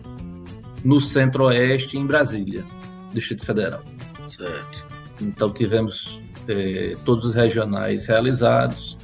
no 0.85 1.01
centro-oeste 1.01 1.99
em 1.99 2.07
Brasília, 2.07 2.65
Distrito 3.13 3.45
Federal. 3.45 3.83
Certo. 4.29 4.87
Então 5.21 5.51
tivemos 5.51 6.19
é, 6.49 6.97
todos 7.05 7.25
os 7.25 7.35
regionais 7.35 8.07
realizados 8.07 8.97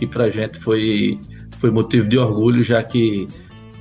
e 0.00 0.06
para 0.06 0.24
a 0.24 0.30
gente 0.30 0.58
foi, 0.58 1.18
foi 1.58 1.70
motivo 1.70 2.08
de 2.08 2.18
orgulho, 2.18 2.62
já 2.62 2.82
que 2.82 3.26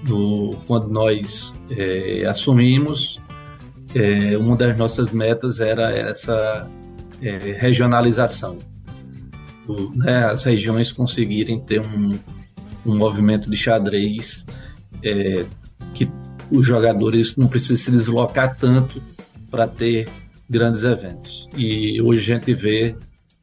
no, 0.08 0.56
quando 0.68 0.88
nós 0.88 1.54
é, 1.70 2.26
assumimos, 2.26 3.20
é, 3.94 4.38
uma 4.38 4.56
das 4.56 4.78
nossas 4.78 5.12
metas 5.12 5.60
era 5.60 5.92
essa 5.92 6.68
é, 7.22 7.54
regionalização. 7.54 8.58
O, 9.68 9.90
né, 9.96 10.26
as 10.26 10.44
regiões 10.44 10.92
conseguirem 10.92 11.60
ter 11.60 11.82
um, 11.82 12.20
um 12.86 12.98
movimento 12.98 13.50
de 13.50 13.58
xadrez 13.58 14.46
é, 15.04 15.46
que 15.94 16.10
os 16.52 16.66
jogadores 16.66 17.36
não 17.36 17.48
precisam 17.48 17.78
se 17.78 17.92
deslocar 17.92 18.56
tanto 18.58 19.02
para 19.50 19.68
ter 19.68 20.08
grandes 20.50 20.84
eventos. 20.84 21.50
E 21.58 22.02
hoje 22.02 22.32
a 22.32 22.38
gente 22.38 22.54
vê 22.54 22.96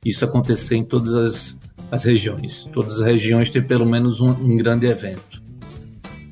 isso 0.04 0.24
acontecer 0.24 0.76
em 0.76 0.84
todas 0.84 1.14
as, 1.14 1.58
as 1.90 2.04
regiões. 2.04 2.68
Todas 2.72 3.00
as 3.00 3.06
regiões 3.06 3.50
têm 3.50 3.62
pelo 3.62 3.88
menos 3.88 4.20
um, 4.20 4.30
um 4.30 4.56
grande 4.56 4.86
evento 4.86 5.42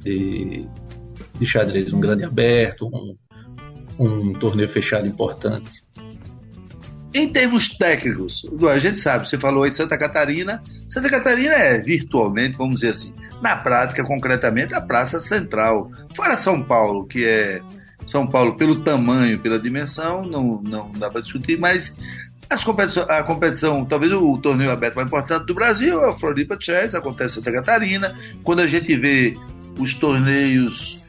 de, 0.03 0.67
de 1.39 1.47
xadrez, 1.47 1.93
um 1.93 2.01
grande 2.01 2.25
aberto, 2.25 2.87
um, 2.87 3.17
um 3.99 4.33
torneio 4.33 4.69
fechado 4.69 5.07
importante. 5.07 5.83
Em 7.13 7.29
termos 7.29 7.69
técnicos, 7.71 8.47
a 8.71 8.79
gente 8.79 8.99
sabe, 8.99 9.29
você 9.29 9.37
falou 9.37 9.67
em 9.67 9.73
Santa 9.73 9.99
Catarina. 9.99 10.63
Santa 10.89 11.11
Catarina 11.11 11.55
é 11.55 11.79
virtualmente, 11.79 12.57
vamos 12.57 12.77
dizer 12.77 12.91
assim, 12.91 13.13
na 13.43 13.57
prática, 13.57 14.05
concretamente, 14.05 14.75
a 14.75 14.81
praça 14.81 15.19
central. 15.19 15.91
Fora 16.15 16.37
São 16.37 16.63
Paulo, 16.63 17.07
que 17.07 17.25
é 17.25 17.61
São 18.07 18.27
Paulo 18.27 18.55
pelo 18.57 18.83
tamanho, 18.83 19.41
pela 19.41 19.59
dimensão, 19.59 20.25
não, 20.25 20.61
não 20.63 20.93
dá 20.93 21.11
para 21.11 21.21
discutir, 21.21 21.59
mas 21.59 21.97
as 22.49 22.65
a 23.09 23.23
competição, 23.23 23.85
talvez 23.85 24.13
o 24.13 24.37
torneio 24.39 24.73
aberto 24.73 24.97
mais 24.97 25.07
importante 25.07 25.47
do 25.47 25.55
Brasil 25.55 26.03
é 26.03 26.09
o 26.09 26.13
Floripa 26.13 26.57
Chess, 26.59 26.95
acontece 26.95 27.39
em 27.39 27.43
Santa 27.43 27.53
Catarina. 27.53 28.19
Quando 28.43 28.61
a 28.61 28.67
gente 28.67 28.95
vê 28.97 29.37
os 29.79 29.95
torneios 29.95 31.00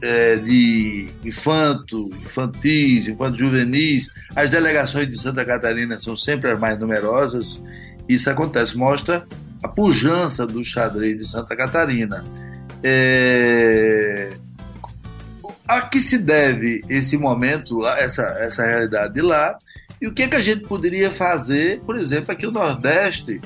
é, 0.00 0.36
de 0.36 1.08
infanto, 1.24 2.10
infantis, 2.20 3.08
infanto 3.08 3.36
juvenis, 3.36 4.12
as 4.34 4.50
delegações 4.50 5.08
de 5.08 5.18
Santa 5.18 5.44
Catarina 5.44 5.98
são 5.98 6.16
sempre 6.16 6.50
as 6.50 6.58
mais 6.58 6.78
numerosas. 6.78 7.62
Isso 8.08 8.30
acontece, 8.30 8.76
mostra 8.76 9.26
a 9.62 9.68
pujança 9.68 10.46
do 10.46 10.62
xadrez 10.62 11.18
de 11.18 11.28
Santa 11.28 11.56
Catarina. 11.56 12.24
É... 12.82 14.30
A 15.66 15.80
que 15.82 16.00
se 16.00 16.18
deve 16.18 16.82
esse 16.88 17.18
momento 17.18 17.84
essa, 17.86 18.22
essa 18.38 18.64
realidade 18.64 19.14
de 19.14 19.22
lá? 19.22 19.58
E 20.00 20.06
o 20.06 20.12
que, 20.12 20.22
é 20.22 20.28
que 20.28 20.36
a 20.36 20.40
gente 20.40 20.66
poderia 20.66 21.10
fazer, 21.10 21.80
por 21.80 21.96
exemplo, 21.96 22.30
aqui 22.30 22.46
no 22.46 22.52
Nordeste, 22.52 23.40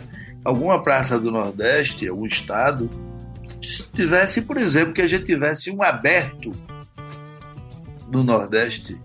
alguma 0.45 0.83
praça 0.83 1.19
do 1.19 1.31
Nordeste, 1.31 2.09
algum 2.09 2.27
estado, 2.27 2.91
tivesse, 3.61 4.43
por 4.43 4.57
exemplo, 4.57 4.95
que 4.95 5.03
a 5.03 5.07
gente 5.07 5.25
tivesse 5.25 5.71
um 5.71 5.83
aberto 5.83 6.53
no 8.11 8.25
Nordeste 8.25 8.99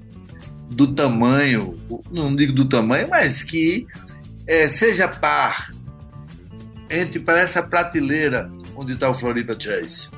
do 0.69 0.93
tamanho, 0.93 1.79
não 2.11 2.35
digo 2.35 2.53
do 2.53 2.67
tamanho, 2.67 3.07
mas 3.09 3.43
que 3.43 3.85
é, 4.47 4.67
seja 4.67 5.07
par 5.07 5.71
entre 6.89 7.19
para 7.19 7.39
essa 7.39 7.63
prateleira 7.63 8.49
onde 8.75 8.93
está 8.93 9.09
o 9.09 9.13
Floripa 9.13 9.55
Chase. 9.59 10.09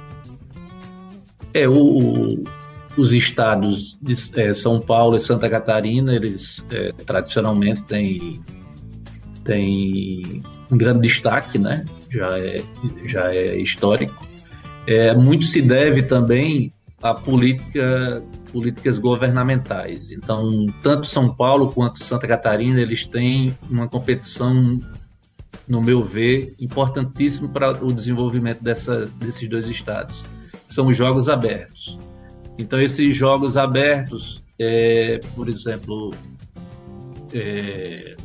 É, 1.54 1.68
o, 1.68 2.44
os 2.98 3.12
estados 3.12 3.98
de 4.02 4.14
é, 4.42 4.54
São 4.54 4.82
Paulo 4.82 5.16
e 5.16 5.20
Santa 5.20 5.50
Catarina, 5.50 6.14
eles 6.14 6.66
é, 6.72 6.92
tradicionalmente 7.06 7.84
têm, 7.84 8.42
têm 9.44 10.44
um 10.70 10.78
grande 10.78 11.08
destaque, 11.08 11.58
né? 11.58 11.86
Já 12.10 12.38
é, 12.40 12.62
já 13.06 13.34
é 13.34 13.56
histórico. 13.58 14.27
É, 14.88 15.14
muito 15.14 15.44
se 15.44 15.62
deve 15.62 16.02
também 16.02 16.72
a 17.04 17.14
política, 17.14 18.24
políticas 18.52 18.98
governamentais. 18.98 20.12
Então, 20.12 20.66
tanto 20.82 21.06
São 21.06 21.36
Paulo 21.36 21.72
quanto 21.72 22.02
Santa 22.02 22.28
Catarina, 22.28 22.80
eles 22.80 23.06
têm 23.06 23.56
uma 23.70 23.88
competição, 23.88 24.80
no 25.68 25.82
meu 25.82 26.04
ver, 26.04 26.56
importantíssima 26.58 27.50
para 27.50 27.84
o 27.84 27.94
desenvolvimento 27.94 28.64
dessa, 28.64 29.06
desses 29.20 29.48
dois 29.48 29.68
estados. 29.68 30.24
São 30.68 30.88
os 30.88 30.98
jogos 30.98 31.28
abertos. 31.30 32.00
Então, 32.58 32.82
esses 32.82 33.16
jogos 33.16 33.58
abertos, 33.58 34.42
é, 34.58 35.20
por 35.36 35.50
exemplo, 35.50 36.14
é, 37.34 38.16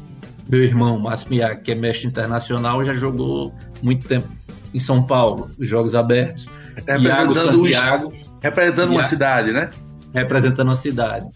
meu 0.48 0.62
irmão 0.62 0.98
Márcio 0.98 1.28
que 1.62 1.72
é 1.72 1.74
mestre 1.74 2.08
internacional, 2.08 2.82
já 2.84 2.94
jogou 2.94 3.52
muito 3.82 4.06
tempo 4.06 4.28
em 4.72 4.78
São 4.78 5.02
Paulo, 5.02 5.50
os 5.58 5.68
Jogos 5.68 5.94
Abertos. 5.94 6.48
Representando, 6.74 7.34
Santiago, 7.34 8.12
representando 8.40 8.90
uma 8.90 9.04
cidade, 9.04 9.52
né? 9.52 9.70
Representando 10.14 10.68
uma 10.68 10.76
cidade. 10.76 11.26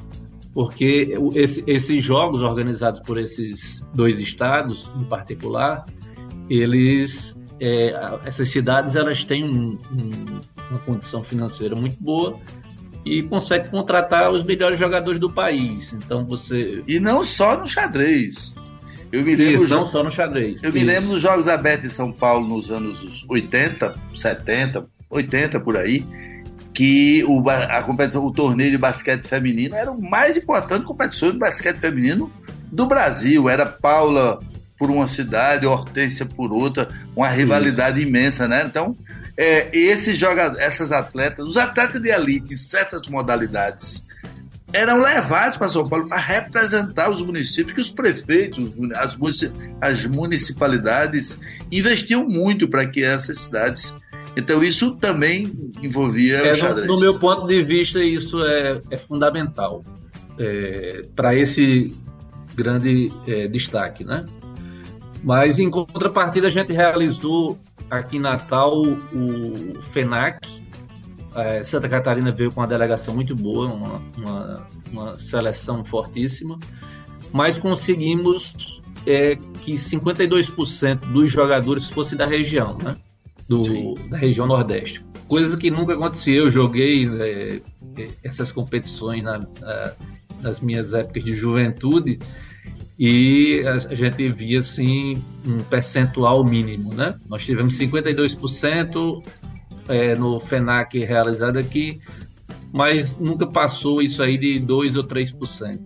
Porque 0.54 1.14
esse, 1.34 1.62
esses 1.66 2.02
jogos 2.02 2.40
organizados 2.40 3.00
por 3.00 3.18
esses 3.18 3.84
dois 3.92 4.18
estados, 4.20 4.90
em 4.98 5.04
particular, 5.04 5.84
eles, 6.48 7.36
é, 7.60 7.94
essas 8.24 8.48
cidades 8.48 8.96
elas 8.96 9.22
têm 9.22 9.44
um, 9.44 9.78
um, 9.92 10.40
uma 10.70 10.78
condição 10.80 11.22
financeira 11.22 11.76
muito 11.76 12.02
boa 12.02 12.38
e 13.04 13.22
conseguem 13.22 13.70
contratar 13.70 14.32
os 14.32 14.42
melhores 14.42 14.78
jogadores 14.78 15.20
do 15.20 15.30
país. 15.30 15.92
Então 15.92 16.26
você 16.26 16.82
e 16.88 16.98
não 16.98 17.24
só 17.24 17.58
no 17.58 17.68
xadrez. 17.68 18.54
Eu 19.12 19.22
me 19.24 19.36
lembro 19.36 19.64
Isso, 19.64 19.74
não 19.74 19.86
só 19.86 20.02
no 20.02 20.10
xadrez. 20.10 20.62
Eu 20.62 20.70
Isso. 20.70 20.78
me 20.78 20.84
lembro 20.84 21.10
nos 21.10 21.20
Jogos 21.20 21.48
Abertos 21.48 21.90
de 21.90 21.94
São 21.94 22.12
Paulo 22.12 22.46
nos 22.46 22.70
anos 22.70 23.24
80, 23.28 23.94
70, 24.14 24.84
80 25.08 25.60
por 25.60 25.76
aí, 25.76 26.04
que 26.74 27.24
o, 27.24 27.48
a 27.48 27.82
competição, 27.82 28.24
o 28.24 28.32
torneio 28.32 28.70
de 28.70 28.78
basquete 28.78 29.26
feminino 29.26 29.74
era 29.74 29.90
o 29.90 30.00
mais 30.00 30.36
importante 30.36 30.84
competição 30.84 31.30
de 31.30 31.38
basquete 31.38 31.78
feminino 31.78 32.30
do 32.70 32.86
Brasil. 32.86 33.48
Era 33.48 33.64
Paula 33.64 34.40
por 34.78 34.90
uma 34.90 35.06
cidade, 35.06 35.66
Hortência 35.66 36.26
por 36.26 36.52
outra, 36.52 36.88
uma 37.14 37.28
rivalidade 37.28 38.00
Sim. 38.00 38.06
imensa, 38.06 38.46
né? 38.46 38.64
Então, 38.66 38.96
é, 39.36 39.68
esses 39.76 40.18
jogadores, 40.18 40.62
essas 40.62 40.92
atletas, 40.92 41.44
os 41.44 41.56
atletas 41.56 42.00
de 42.00 42.08
elite 42.08 42.54
em 42.54 42.56
certas 42.56 43.08
modalidades, 43.08 44.04
eram 44.72 45.00
levados 45.00 45.56
para 45.56 45.68
São 45.68 45.84
Paulo 45.84 46.08
para 46.08 46.18
representar 46.18 47.10
os 47.10 47.22
municípios, 47.22 47.74
que 47.74 47.80
os 47.80 47.90
prefeitos, 47.90 48.74
as, 48.96 49.16
as 49.80 50.06
municipalidades 50.06 51.38
investiam 51.70 52.26
muito 52.26 52.68
para 52.68 52.86
que 52.86 53.02
essas 53.02 53.38
cidades. 53.38 53.94
Então, 54.36 54.62
isso 54.62 54.96
também 54.96 55.50
envolvia 55.82 56.36
é, 56.38 56.50
o 56.50 56.54
xadrez. 56.54 56.86
No, 56.86 56.98
meu 56.98 57.18
ponto 57.18 57.46
de 57.46 57.62
vista, 57.62 58.02
isso 58.02 58.44
é, 58.44 58.80
é 58.90 58.96
fundamental 58.96 59.82
é, 60.38 61.02
para 61.14 61.34
esse 61.34 61.94
grande 62.54 63.10
é, 63.26 63.48
destaque, 63.48 64.04
né? 64.04 64.26
Mas, 65.24 65.58
em 65.58 65.70
contrapartida, 65.70 66.48
a 66.48 66.50
gente 66.50 66.72
realizou 66.72 67.58
aqui 67.90 68.16
em 68.18 68.20
Natal 68.20 68.82
o 68.82 69.80
FENAC, 69.90 70.65
é, 71.36 71.62
Santa 71.64 71.88
Catarina 71.88 72.32
veio 72.32 72.50
com 72.50 72.60
uma 72.60 72.66
delegação 72.66 73.14
muito 73.14 73.34
boa, 73.34 73.72
uma, 73.72 74.02
uma, 74.16 74.66
uma 74.90 75.18
seleção 75.18 75.84
fortíssima, 75.84 76.58
mas 77.32 77.58
conseguimos 77.58 78.80
é, 79.06 79.36
que 79.60 79.72
52% 79.72 80.98
dos 81.12 81.30
jogadores 81.30 81.88
fossem 81.88 82.16
da 82.16 82.26
região, 82.26 82.76
né? 82.82 82.96
Do, 83.48 83.94
da 84.08 84.16
região 84.16 84.46
Nordeste. 84.46 85.04
Coisa 85.28 85.56
que 85.56 85.70
nunca 85.70 85.94
acontecia. 85.94 86.36
Eu 86.36 86.50
joguei 86.50 87.08
é, 87.08 87.60
essas 88.22 88.50
competições 88.50 89.22
na, 89.22 89.38
na, 89.38 89.92
nas 90.40 90.60
minhas 90.60 90.92
épocas 90.94 91.22
de 91.22 91.34
juventude 91.34 92.18
e 92.98 93.62
a, 93.66 93.94
gente 93.94 94.26
via 94.28 94.58
assim 94.58 95.22
um 95.46 95.62
percentual 95.62 96.42
mínimo, 96.42 96.94
né? 96.94 97.14
Nós 97.28 97.44
tivemos 97.44 97.78
52% 97.78 99.22
é, 99.88 100.14
no 100.14 100.40
FENAC 100.40 100.98
realizado 101.04 101.58
aqui, 101.58 102.00
mas 102.72 103.18
nunca 103.18 103.46
passou 103.46 104.02
isso 104.02 104.22
aí 104.22 104.36
de 104.36 104.58
2 104.58 104.96
ou 104.96 105.04
3% 105.04 105.80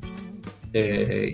é, 0.74 1.32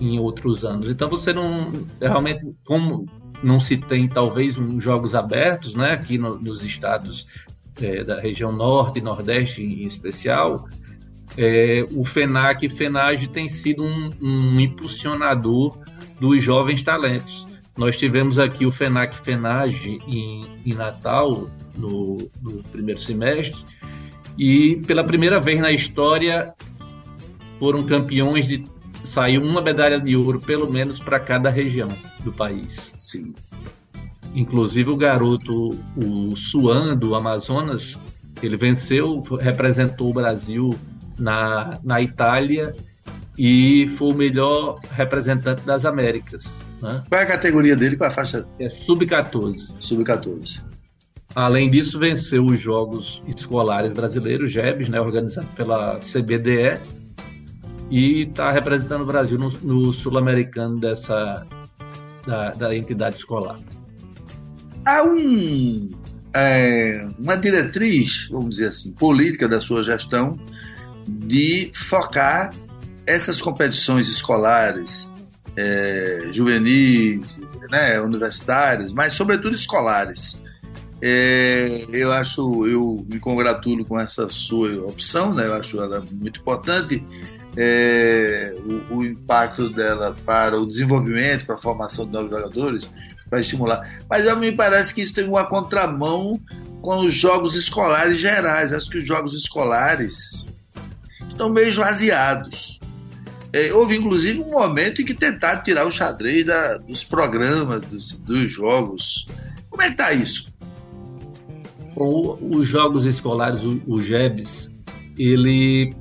em 0.00 0.18
outros 0.18 0.64
anos. 0.64 0.90
Então 0.90 1.08
você 1.08 1.32
não 1.32 1.72
realmente 2.00 2.54
como 2.64 3.06
não 3.42 3.60
se 3.60 3.76
tem 3.76 4.08
talvez 4.08 4.56
um 4.56 4.80
jogos 4.80 5.14
abertos, 5.14 5.74
né, 5.74 5.92
aqui 5.92 6.16
no, 6.16 6.38
nos 6.38 6.64
estados 6.64 7.26
é, 7.80 8.02
da 8.02 8.20
região 8.20 8.52
norte 8.52 9.00
e 9.00 9.02
nordeste 9.02 9.62
em 9.62 9.84
especial, 9.84 10.68
é, 11.36 11.86
o 11.92 12.04
FENAC 12.04 12.66
e 12.66 12.68
FENAGE 12.68 13.28
tem 13.28 13.48
sido 13.48 13.82
um, 13.82 14.10
um 14.22 14.60
impulsionador 14.60 15.78
dos 16.20 16.42
jovens 16.42 16.82
talentos. 16.82 17.46
Nós 17.76 17.96
tivemos 17.96 18.38
aqui 18.38 18.64
o 18.64 18.70
FENAC 18.70 19.16
FENAGE 19.16 19.98
em, 20.06 20.46
em 20.64 20.74
Natal, 20.74 21.50
no, 21.76 22.18
no, 22.40 22.62
primeiro 22.64 23.00
semestre, 23.00 23.64
e 24.38 24.76
pela 24.86 25.02
primeira 25.02 25.40
vez 25.40 25.60
na 25.60 25.72
história 25.72 26.54
foram 27.58 27.84
campeões 27.84 28.46
de. 28.46 28.64
saiu 29.02 29.42
uma 29.42 29.60
medalha 29.60 30.00
de 30.00 30.16
ouro, 30.16 30.40
pelo 30.40 30.70
menos, 30.70 31.00
para 31.00 31.18
cada 31.18 31.50
região 31.50 31.88
do 32.22 32.32
país. 32.32 32.94
Sim. 32.96 33.34
Inclusive 34.34 34.90
o 34.90 34.96
garoto, 34.96 35.78
o 35.96 36.34
Suan 36.36 36.96
do 36.96 37.14
Amazonas, 37.14 37.98
ele 38.42 38.56
venceu, 38.56 39.20
representou 39.20 40.10
o 40.10 40.14
Brasil 40.14 40.76
na, 41.18 41.78
na 41.82 42.00
Itália 42.00 42.74
e 43.38 43.88
foi 43.96 44.12
o 44.12 44.14
melhor 44.14 44.80
representante 44.90 45.62
das 45.62 45.84
Américas. 45.84 46.63
Né? 46.84 47.02
Qual 47.08 47.18
é 47.18 47.24
a 47.24 47.26
categoria 47.26 47.74
dele? 47.74 47.96
Qual 47.96 48.06
é 48.06 48.12
a 48.12 48.14
faixa? 48.14 48.46
É 48.58 48.68
sub-14. 48.68 49.72
Sub-14. 49.80 50.60
Além 51.34 51.70
disso, 51.70 51.98
venceu 51.98 52.44
os 52.44 52.60
Jogos 52.60 53.22
Escolares 53.26 53.94
Brasileiros, 53.94 54.52
JEBs, 54.52 54.90
né, 54.90 55.00
organizado 55.00 55.48
pela 55.56 55.96
CBDE, 55.96 56.78
e 57.90 58.20
está 58.20 58.52
representando 58.52 59.00
o 59.00 59.06
Brasil 59.06 59.38
no, 59.38 59.48
no 59.62 59.92
sul-americano 59.94 60.78
dessa 60.78 61.46
da, 62.26 62.50
da, 62.50 62.76
entidade 62.76 63.16
escolar. 63.16 63.58
Há 64.84 65.02
um, 65.02 65.90
é, 66.34 67.08
uma 67.18 67.36
diretriz, 67.36 68.28
vamos 68.30 68.50
dizer 68.50 68.68
assim, 68.68 68.92
política 68.92 69.48
da 69.48 69.58
sua 69.58 69.82
gestão 69.82 70.38
de 71.08 71.70
focar 71.74 72.52
essas 73.06 73.40
competições 73.40 74.08
escolares 74.08 75.12
é, 75.56 76.28
juvenis, 76.32 77.38
né, 77.70 78.00
universitárias, 78.00 78.92
mas 78.92 79.12
sobretudo 79.12 79.54
escolares. 79.54 80.42
É, 81.02 81.84
eu 81.92 82.10
acho, 82.12 82.66
eu 82.66 83.04
me 83.10 83.18
congratulo 83.18 83.84
com 83.84 84.00
essa 84.00 84.28
sua 84.28 84.86
opção, 84.86 85.34
né? 85.34 85.46
Eu 85.46 85.54
acho 85.54 85.80
ela 85.80 86.02
muito 86.10 86.40
importante. 86.40 87.04
É, 87.56 88.54
o, 88.90 88.96
o, 88.96 89.04
impacto 89.04 89.68
dela 89.68 90.14
para 90.24 90.58
o 90.58 90.66
desenvolvimento, 90.66 91.46
para 91.46 91.56
a 91.56 91.58
formação 91.58 92.06
de 92.06 92.12
novos 92.12 92.30
jogadores, 92.30 92.88
para 93.28 93.40
estimular. 93.40 93.98
Mas 94.08 94.24
me 94.38 94.50
parece 94.52 94.94
que 94.94 95.02
isso 95.02 95.14
tem 95.14 95.28
uma 95.28 95.46
contramão 95.46 96.40
com 96.80 97.00
os 97.00 97.14
jogos 97.14 97.54
escolares 97.54 98.18
gerais. 98.18 98.72
Acho 98.72 98.90
que 98.90 98.98
os 98.98 99.06
jogos 99.06 99.34
escolares 99.34 100.46
estão 101.28 101.48
meio 101.48 101.68
esvaziados. 101.68 102.80
É, 103.54 103.72
houve 103.72 103.96
inclusive 103.96 104.40
um 104.40 104.50
momento 104.50 105.00
em 105.00 105.04
que 105.04 105.14
tentaram 105.14 105.62
tirar 105.62 105.86
o 105.86 105.90
xadrez 105.92 106.44
da, 106.44 106.76
dos 106.76 107.04
programas, 107.04 107.82
dos, 107.82 108.14
dos 108.14 108.50
jogos. 108.50 109.28
Como 109.70 109.80
é 109.80 109.86
que 109.86 109.92
está 109.92 110.12
isso? 110.12 110.52
Com 111.94 112.36
os 112.52 112.66
jogos 112.66 113.06
escolares, 113.06 113.62
o, 113.62 113.80
o 113.86 114.02
GEBS, 114.02 114.72
ele 115.16 115.94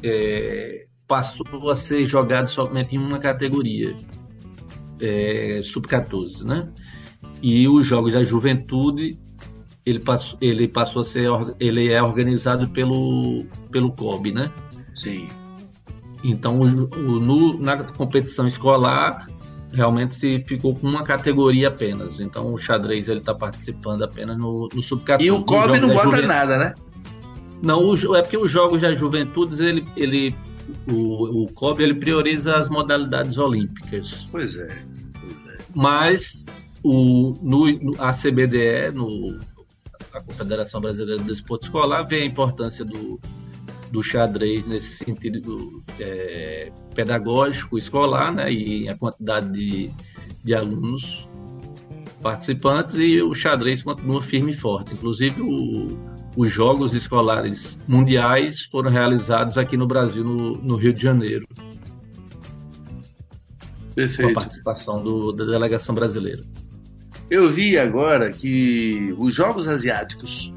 é, 0.00 0.86
passou 1.08 1.68
a 1.68 1.74
ser 1.74 2.04
jogado 2.04 2.46
somente 2.46 2.94
em 2.94 3.00
uma 3.00 3.18
categoria, 3.18 3.92
é, 5.00 5.60
sub-14, 5.64 6.44
né? 6.44 6.68
E 7.42 7.66
os 7.66 7.84
jogos 7.84 8.12
da 8.12 8.22
juventude, 8.22 9.18
ele 9.84 9.98
passou, 9.98 10.38
ele 10.40 10.68
passou 10.68 11.00
a 11.00 11.04
ser, 11.04 11.28
ele 11.58 11.92
é 11.92 12.00
organizado 12.00 12.70
pelo, 12.70 13.44
pelo 13.72 13.90
COB, 13.90 14.30
né? 14.30 14.52
Sim. 14.94 15.41
Então, 16.22 16.60
o, 16.60 16.64
o, 16.64 17.20
no, 17.20 17.58
na 17.58 17.82
competição 17.82 18.46
escolar, 18.46 19.26
realmente 19.72 20.14
se 20.14 20.40
ficou 20.44 20.74
com 20.74 20.86
uma 20.86 21.02
categoria 21.02 21.68
apenas. 21.68 22.20
Então, 22.20 22.52
o 22.52 22.58
xadrez 22.58 23.08
ele 23.08 23.20
está 23.20 23.34
participando 23.34 24.02
apenas 24.02 24.38
no, 24.38 24.68
no 24.72 24.82
sub-14. 24.82 25.22
E 25.22 25.30
o 25.30 25.42
COB 25.42 25.80
não 25.80 25.88
bota 25.88 26.02
juventude. 26.04 26.26
nada, 26.26 26.58
né? 26.58 26.74
Não, 27.62 27.80
o, 27.80 28.16
é 28.16 28.22
porque 28.22 28.36
os 28.36 28.50
jogos 28.50 28.82
da 28.82 28.92
juventudes, 28.92 29.60
ele, 29.60 29.84
ele, 29.96 30.34
o, 30.88 31.44
o 31.44 31.52
COB 31.52 31.82
ele 31.82 31.94
prioriza 31.94 32.56
as 32.56 32.68
modalidades 32.68 33.38
olímpicas. 33.38 34.28
Pois 34.30 34.56
é. 34.56 34.84
Pois 35.20 35.58
é. 35.58 35.58
Mas 35.74 36.44
o, 36.82 37.34
no, 37.40 37.66
no, 37.78 38.02
a 38.02 38.10
CBDE, 38.10 38.92
no, 38.92 39.38
a 40.12 40.20
Confederação 40.20 40.80
Brasileira 40.80 41.22
do 41.22 41.32
Esporte 41.32 41.64
Escolar, 41.64 42.04
vê 42.04 42.22
a 42.22 42.24
importância 42.24 42.84
do, 42.84 43.20
do 43.92 44.02
xadrez 44.02 44.64
nesse 44.64 45.04
sentido 45.04 45.84
é, 46.00 46.72
pedagógico 46.94 47.76
escolar, 47.76 48.32
né, 48.32 48.50
e 48.50 48.88
a 48.88 48.96
quantidade 48.96 49.52
de, 49.52 49.90
de 50.42 50.54
alunos 50.54 51.28
participantes 52.22 52.94
e 52.96 53.20
o 53.20 53.34
xadrez 53.34 53.82
continua 53.82 54.22
firme 54.22 54.52
e 54.52 54.54
forte. 54.54 54.94
Inclusive 54.94 55.42
o, 55.42 55.98
os 56.36 56.50
jogos 56.50 56.94
escolares 56.94 57.78
mundiais 57.86 58.62
foram 58.62 58.90
realizados 58.90 59.58
aqui 59.58 59.76
no 59.76 59.86
Brasil, 59.86 60.24
no, 60.24 60.52
no 60.52 60.76
Rio 60.76 60.94
de 60.94 61.02
Janeiro. 61.02 61.46
Perfeito. 63.94 64.32
Com 64.32 64.38
a 64.38 64.42
participação 64.42 65.02
do, 65.02 65.32
da 65.32 65.44
delegação 65.44 65.94
brasileira. 65.94 66.42
Eu 67.28 67.48
vi 67.50 67.78
agora 67.78 68.32
que 68.32 69.14
os 69.18 69.34
Jogos 69.34 69.68
Asiáticos 69.68 70.52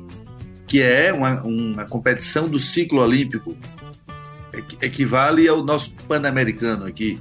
que 0.75 0.83
é 0.83 1.13
uma, 1.13 1.41
uma 1.43 1.85
competição 1.85 2.49
do 2.49 2.59
ciclo 2.59 3.01
olímpico, 3.01 3.55
equivale 4.81 5.47
ao 5.47 5.63
nosso 5.63 5.93
pan-americano 6.05 6.85
aqui, 6.85 7.17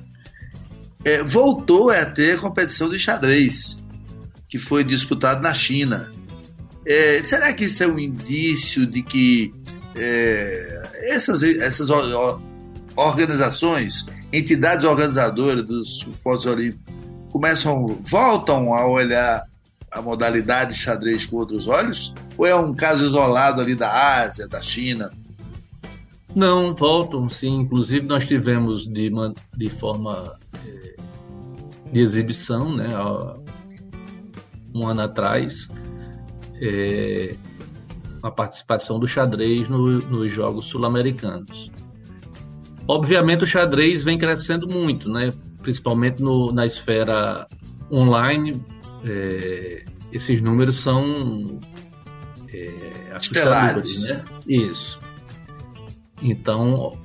é, 1.04 1.22
voltou 1.22 1.88
a 1.90 2.04
ter 2.04 2.40
competição 2.40 2.88
de 2.88 2.98
xadrez, 2.98 3.76
que 4.48 4.58
foi 4.58 4.82
disputado 4.82 5.40
na 5.40 5.54
China. 5.54 6.10
É, 6.84 7.22
será 7.22 7.52
que 7.52 7.66
isso 7.66 7.80
é 7.84 7.86
um 7.86 7.96
indício 7.96 8.84
de 8.88 9.04
que 9.04 9.54
é, 9.94 10.90
essas, 11.10 11.44
essas 11.44 11.90
organizações, 12.96 14.04
entidades 14.32 14.84
organizadoras 14.84 15.62
dos 15.62 16.04
Jogos 16.24 16.44
Olímpicos, 16.44 16.92
começam, 17.30 18.00
voltam 18.02 18.74
a 18.74 18.84
olhar 18.84 19.44
a 19.94 20.02
modalidade 20.02 20.74
xadrez 20.74 21.24
com 21.24 21.36
outros 21.36 21.68
olhos? 21.68 22.12
Ou 22.36 22.44
é 22.44 22.54
um 22.54 22.74
caso 22.74 23.04
isolado 23.06 23.60
ali 23.60 23.74
da 23.74 24.22
Ásia, 24.22 24.48
da 24.48 24.60
China? 24.60 25.10
Não, 26.34 26.74
voltam 26.74 27.28
sim. 27.30 27.60
Inclusive, 27.60 28.04
nós 28.06 28.26
tivemos 28.26 28.86
de, 28.88 29.10
de 29.56 29.70
forma 29.70 30.36
é, 30.66 30.96
de 31.92 32.00
exibição, 32.00 32.74
né? 32.74 32.88
Um 34.74 34.88
ano 34.88 35.02
atrás, 35.02 35.70
é, 36.60 37.36
a 38.20 38.30
participação 38.30 38.98
do 38.98 39.06
xadrez 39.06 39.68
no, 39.68 40.00
nos 40.00 40.32
Jogos 40.32 40.64
Sul-Americanos. 40.66 41.70
Obviamente, 42.88 43.44
o 43.44 43.46
xadrez 43.46 44.02
vem 44.02 44.18
crescendo 44.18 44.66
muito, 44.66 45.08
né? 45.08 45.32
Principalmente 45.62 46.20
no, 46.20 46.52
na 46.52 46.66
esfera 46.66 47.46
online. 47.92 48.60
É, 49.04 49.84
esses 50.12 50.40
números 50.40 50.80
são 50.80 51.60
é, 52.52 52.70
assustadores, 53.12 54.04
né? 54.04 54.24
Isso. 54.48 55.00
Então, 56.22 56.98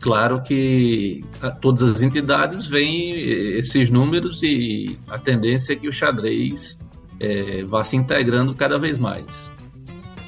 claro 0.00 0.42
que 0.42 1.24
todas 1.60 1.90
as 1.90 2.02
entidades 2.02 2.66
veem 2.66 3.12
esses 3.58 3.90
números 3.90 4.42
e 4.42 4.98
a 5.08 5.18
tendência 5.18 5.72
é 5.72 5.76
que 5.76 5.88
o 5.88 5.92
xadrez 5.92 6.78
é, 7.20 7.62
vá 7.64 7.82
se 7.82 7.96
integrando 7.96 8.54
cada 8.54 8.78
vez 8.78 8.98
mais. 8.98 9.54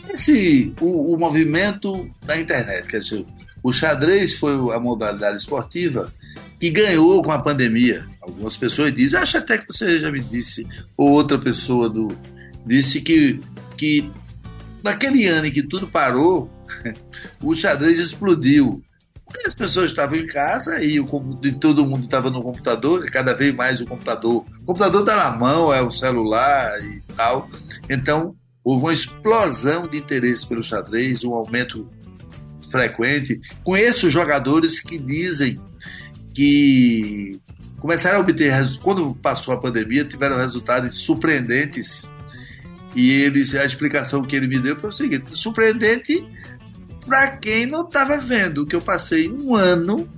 Esse, 0.09 0.73
o, 0.81 1.14
o 1.14 1.19
movimento 1.19 2.09
da 2.25 2.38
internet, 2.38 2.87
quer 2.88 3.01
dizer, 3.01 3.27
o 3.62 3.73
xadrez 3.73 4.35
foi 4.35 4.53
a 4.75 4.81
modalidade 4.81 5.37
esportiva 5.37 6.12
que 6.59 6.71
ganhou 6.71 7.23
com 7.23 7.31
a 7.31 7.41
pandemia. 7.41 8.07
Algumas 8.29 8.57
pessoas 8.59 8.95
dizem, 8.95 9.19
acho 9.19 9.38
até 9.38 9.57
que 9.57 9.67
você 9.73 9.99
já 9.99 10.12
me 10.12 10.21
disse, 10.21 10.67
ou 10.97 11.11
outra 11.11 11.38
pessoa 11.38 11.88
do, 11.88 12.09
disse 12.67 13.01
que, 13.01 13.41
que 13.77 14.11
naquele 14.85 15.27
ano 15.27 15.47
em 15.47 15.51
que 15.51 15.62
tudo 15.62 15.88
parou, 15.88 16.51
o 17.43 17.55
xadrez 17.57 17.99
explodiu. 17.99 18.83
Porque 19.25 19.47
as 19.47 19.55
pessoas 19.55 19.91
estavam 19.91 20.17
em 20.17 20.27
casa 20.27 20.83
e, 20.83 21.01
o, 21.01 21.07
e 21.43 21.53
todo 21.53 21.87
mundo 21.87 22.05
estava 22.05 22.31
no 22.31 22.43
computador, 22.43 23.07
e 23.07 23.11
cada 23.11 23.35
vez 23.35 23.55
mais 23.55 23.81
o 23.81 23.87
computador. 23.87 24.45
O 24.62 24.67
computador 24.67 25.01
está 25.01 25.17
na 25.17 25.37
mão, 25.37 25.73
é 25.73 25.81
o 25.83 25.91
celular 25.91 26.71
e 26.83 27.01
tal. 27.14 27.49
Então, 27.88 28.37
houve 28.62 28.85
uma 28.85 28.93
explosão 28.93 29.87
de 29.87 29.97
interesse 29.97 30.47
pelo 30.47 30.62
xadrez, 30.62 31.25
um 31.25 31.33
aumento 31.33 31.88
frequente. 32.71 33.41
Conheço 33.64 34.11
jogadores 34.11 34.81
que 34.81 34.99
dizem 34.99 35.59
que 36.35 37.41
começaram 37.81 38.19
a 38.19 38.21
obter, 38.21 38.53
quando 38.83 39.14
passou 39.17 39.55
a 39.55 39.61
pandemia, 39.61 40.05
tiveram 40.05 40.37
resultados 40.37 40.97
surpreendentes. 40.97 42.11
E 42.95 43.11
eles, 43.23 43.55
a 43.55 43.64
explicação 43.64 44.23
que 44.23 44.35
ele 44.35 44.47
me 44.47 44.59
deu 44.59 44.77
foi 44.77 44.91
o 44.91 44.93
seguinte: 44.93 45.31
surpreendente 45.35 46.25
para 47.07 47.29
quem 47.37 47.67
não 47.67 47.85
estava 47.85 48.19
vendo, 48.19 48.67
que 48.67 48.77
eu 48.77 48.81
passei 48.81 49.31
um 49.31 49.55
ano 49.55 50.09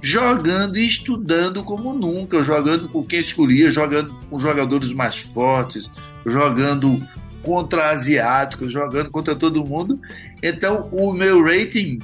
jogando 0.00 0.76
e 0.76 0.86
estudando 0.86 1.62
como 1.62 1.94
nunca, 1.94 2.42
jogando 2.42 2.88
com 2.88 3.04
quem 3.04 3.20
escolhia, 3.20 3.70
jogando 3.70 4.12
com 4.28 4.38
jogadores 4.38 4.90
mais 4.90 5.18
fortes, 5.18 5.88
jogando 6.26 6.98
contra 7.42 7.90
asiáticos, 7.90 8.72
jogando 8.72 9.10
contra 9.10 9.36
todo 9.36 9.64
mundo. 9.64 10.00
Então, 10.42 10.88
o 10.90 11.12
meu 11.12 11.42
rating 11.42 12.00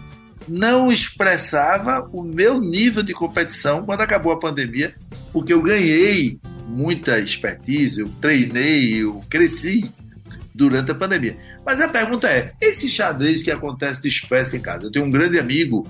não 0.48 0.90
expressava 0.90 2.08
o 2.12 2.22
meu 2.22 2.60
nível 2.60 3.02
de 3.02 3.12
competição 3.12 3.84
quando 3.84 4.00
acabou 4.00 4.32
a 4.32 4.38
pandemia, 4.38 4.94
porque 5.32 5.52
eu 5.52 5.62
ganhei 5.62 6.38
muita 6.66 7.18
expertise, 7.18 8.00
eu 8.00 8.08
treinei, 8.20 9.02
eu 9.02 9.20
cresci 9.28 9.90
durante 10.54 10.90
a 10.90 10.94
pandemia. 10.94 11.36
Mas 11.64 11.80
a 11.80 11.88
pergunta 11.88 12.28
é: 12.28 12.52
esse 12.60 12.88
xadrez 12.88 13.42
que 13.42 13.50
acontece 13.50 14.02
de 14.02 14.08
espécie 14.08 14.56
em 14.56 14.60
casa? 14.60 14.84
Eu 14.84 14.92
tenho 14.92 15.04
um 15.04 15.10
grande 15.10 15.38
amigo, 15.38 15.86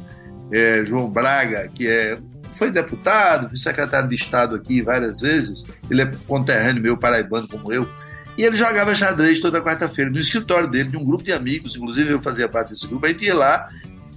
é, 0.53 0.85
João 0.85 1.09
Braga, 1.09 1.69
que 1.75 1.89
é, 1.89 2.19
foi 2.53 2.71
deputado, 2.71 3.49
foi 3.49 3.57
secretário 3.57 4.09
de 4.09 4.15
Estado 4.15 4.57
aqui 4.57 4.83
várias 4.83 5.21
vezes, 5.21 5.65
ele 5.91 6.03
é 6.03 6.13
conterrâneo 6.27 6.83
meu, 6.83 6.97
paraibano 6.97 7.49
como 7.49 7.73
eu, 7.73 7.89
e 8.37 8.45
ele 8.45 8.57
jogava 8.57 8.95
xadrez 8.95 9.41
toda 9.41 9.61
quarta-feira 9.63 10.11
no 10.11 10.19
escritório 10.19 10.69
dele, 10.69 10.91
de 10.91 10.97
um 10.97 11.05
grupo 11.05 11.25
de 11.25 11.33
amigos, 11.33 11.77
inclusive 11.77 12.13
eu 12.13 12.23
fazia 12.23 12.49
parte 12.49 12.71
desse 12.71 12.87
grupo, 12.87 13.05
a 13.05 13.09
gente 13.09 13.25
ia 13.25 13.35
lá 13.35 13.69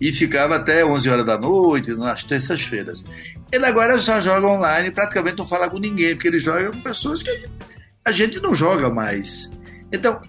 e 0.01 0.11
ficava 0.11 0.55
até 0.55 0.83
11 0.83 1.09
horas 1.11 1.25
da 1.25 1.37
noite, 1.37 1.93
nas 1.93 2.23
terças-feiras. 2.23 3.05
Ele 3.51 3.65
agora 3.67 3.99
só 3.99 4.19
joga 4.19 4.47
online, 4.47 4.89
praticamente 4.89 5.37
não 5.37 5.45
fala 5.45 5.69
com 5.69 5.77
ninguém, 5.77 6.15
porque 6.15 6.27
ele 6.27 6.39
joga 6.39 6.71
com 6.71 6.81
pessoas 6.81 7.21
que 7.21 7.45
a 8.03 8.11
gente 8.11 8.39
não 8.39 8.55
joga 8.55 8.89
mais. 8.89 9.51
Então, 9.91 10.19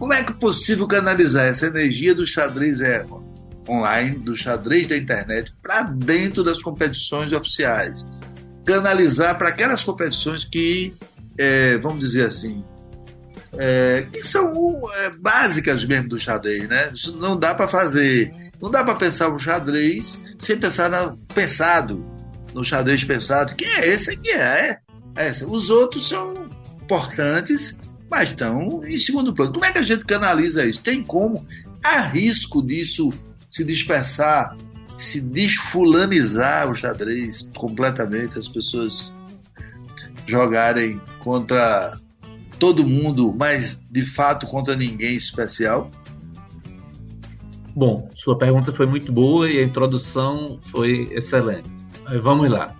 como 0.00 0.12
é 0.12 0.24
que 0.24 0.32
é 0.32 0.34
possível 0.34 0.88
canalizar 0.88 1.46
essa 1.46 1.66
energia 1.66 2.12
do 2.12 2.26
xadrez 2.26 2.80
é, 2.80 3.06
online, 3.68 4.18
do 4.18 4.36
xadrez 4.36 4.88
da 4.88 4.96
internet, 4.96 5.54
para 5.62 5.82
dentro 5.82 6.42
das 6.42 6.60
competições 6.60 7.32
oficiais? 7.32 8.04
Canalizar 8.66 9.38
para 9.38 9.50
aquelas 9.50 9.84
competições 9.84 10.44
que, 10.44 10.92
é, 11.38 11.78
vamos 11.78 12.00
dizer 12.00 12.26
assim, 12.26 12.64
é, 13.56 14.08
que 14.12 14.24
são 14.24 14.82
é, 15.04 15.10
básicas 15.10 15.84
mesmo 15.84 16.08
do 16.08 16.18
xadrez, 16.18 16.68
né? 16.68 16.90
Isso 16.92 17.16
não 17.16 17.38
dá 17.38 17.54
para 17.54 17.68
fazer, 17.68 18.32
não 18.60 18.70
dá 18.70 18.84
para 18.84 18.94
pensar 18.94 19.28
o 19.28 19.38
xadrez 19.38 20.20
sem 20.38 20.56
pensar 20.56 20.90
no 20.90 21.16
pensado, 21.34 22.04
no 22.52 22.62
xadrez 22.62 23.02
pensado, 23.04 23.54
que 23.54 23.64
é 23.64 23.88
esse 23.88 24.16
que 24.16 24.30
é, 24.30 24.78
é. 25.16 25.30
Os 25.46 25.70
outros 25.70 26.08
são 26.08 26.34
importantes, 26.82 27.78
mas 28.10 28.30
estão 28.30 28.84
em 28.84 28.98
segundo 28.98 29.34
plano. 29.34 29.52
Como 29.52 29.64
é 29.64 29.72
que 29.72 29.78
a 29.78 29.82
gente 29.82 30.04
canaliza 30.04 30.66
isso? 30.66 30.82
Tem 30.82 31.02
como? 31.02 31.46
Há 31.82 32.00
risco 32.00 32.62
disso 32.62 33.12
se 33.48 33.64
dispersar, 33.64 34.56
se 34.98 35.20
desfulanizar 35.20 36.70
o 36.70 36.74
xadrez 36.74 37.50
completamente, 37.56 38.38
as 38.38 38.48
pessoas 38.48 39.14
jogarem 40.26 41.00
contra 41.20 41.98
todo 42.58 42.86
mundo, 42.86 43.34
mas 43.36 43.80
de 43.90 44.02
fato 44.02 44.46
contra 44.46 44.76
ninguém 44.76 45.16
especial? 45.16 45.90
Bom, 47.80 48.10
sua 48.14 48.36
pergunta 48.36 48.70
foi 48.72 48.84
muito 48.84 49.10
boa 49.10 49.50
e 49.50 49.58
a 49.58 49.62
introdução 49.62 50.58
foi 50.70 51.08
excelente. 51.12 51.66
Vamos 52.20 52.50
lá. 52.50 52.76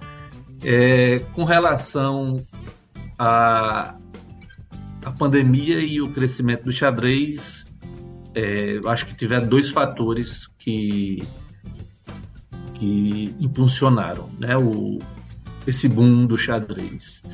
É, 0.63 1.21
com 1.33 1.45
relação 1.45 2.47
a 3.19 3.95
a 5.03 5.11
pandemia 5.11 5.81
e 5.81 6.03
o 6.03 6.13
crescimento 6.13 6.65
do 6.65 6.71
xadrez, 6.71 7.65
é, 8.35 8.79
acho 8.89 9.07
que 9.07 9.15
tiveram 9.15 9.49
dois 9.49 9.71
fatores 9.71 10.47
que, 10.59 11.27
que 12.75 13.35
impulsionaram 13.41 14.29
né, 14.39 14.55
o, 14.59 14.99
esse 15.67 15.89
boom 15.89 16.27
do 16.27 16.37
xadrez. 16.37 17.25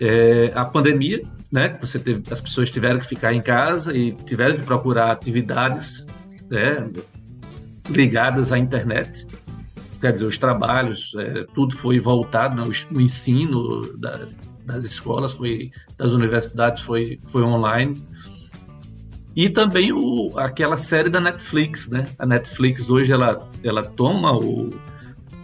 É, 0.00 0.50
a 0.52 0.64
pandemia, 0.64 1.22
né, 1.48 1.78
você 1.80 2.00
teve, 2.00 2.24
as 2.28 2.40
pessoas 2.40 2.72
tiveram 2.72 2.98
que 2.98 3.06
ficar 3.06 3.32
em 3.32 3.40
casa 3.40 3.96
e 3.96 4.10
tiveram 4.10 4.56
que 4.56 4.64
procurar 4.64 5.12
atividades 5.12 6.08
né, 6.50 6.90
ligadas 7.88 8.52
à 8.52 8.58
internet. 8.58 9.26
Quer 10.00 10.12
dizer, 10.12 10.26
os 10.26 10.38
trabalhos, 10.38 11.12
é, 11.18 11.46
tudo 11.54 11.76
foi 11.76 11.98
voltado, 11.98 12.56
né, 12.56 12.62
o, 12.92 13.00
ensino 13.00 13.96
da, 13.98 14.26
das 14.64 14.84
escolas, 14.84 15.32
foi 15.32 15.70
das 15.96 16.12
universidades, 16.12 16.80
foi, 16.80 17.18
foi 17.28 17.42
online. 17.42 18.00
E 19.34 19.50
também 19.50 19.92
o, 19.92 20.32
aquela 20.36 20.76
série 20.76 21.10
da 21.10 21.20
Netflix, 21.20 21.90
né? 21.90 22.06
A 22.18 22.24
Netflix 22.24 22.88
hoje 22.88 23.12
ela, 23.12 23.46
ela 23.62 23.82
toma 23.84 24.32
o, 24.32 24.70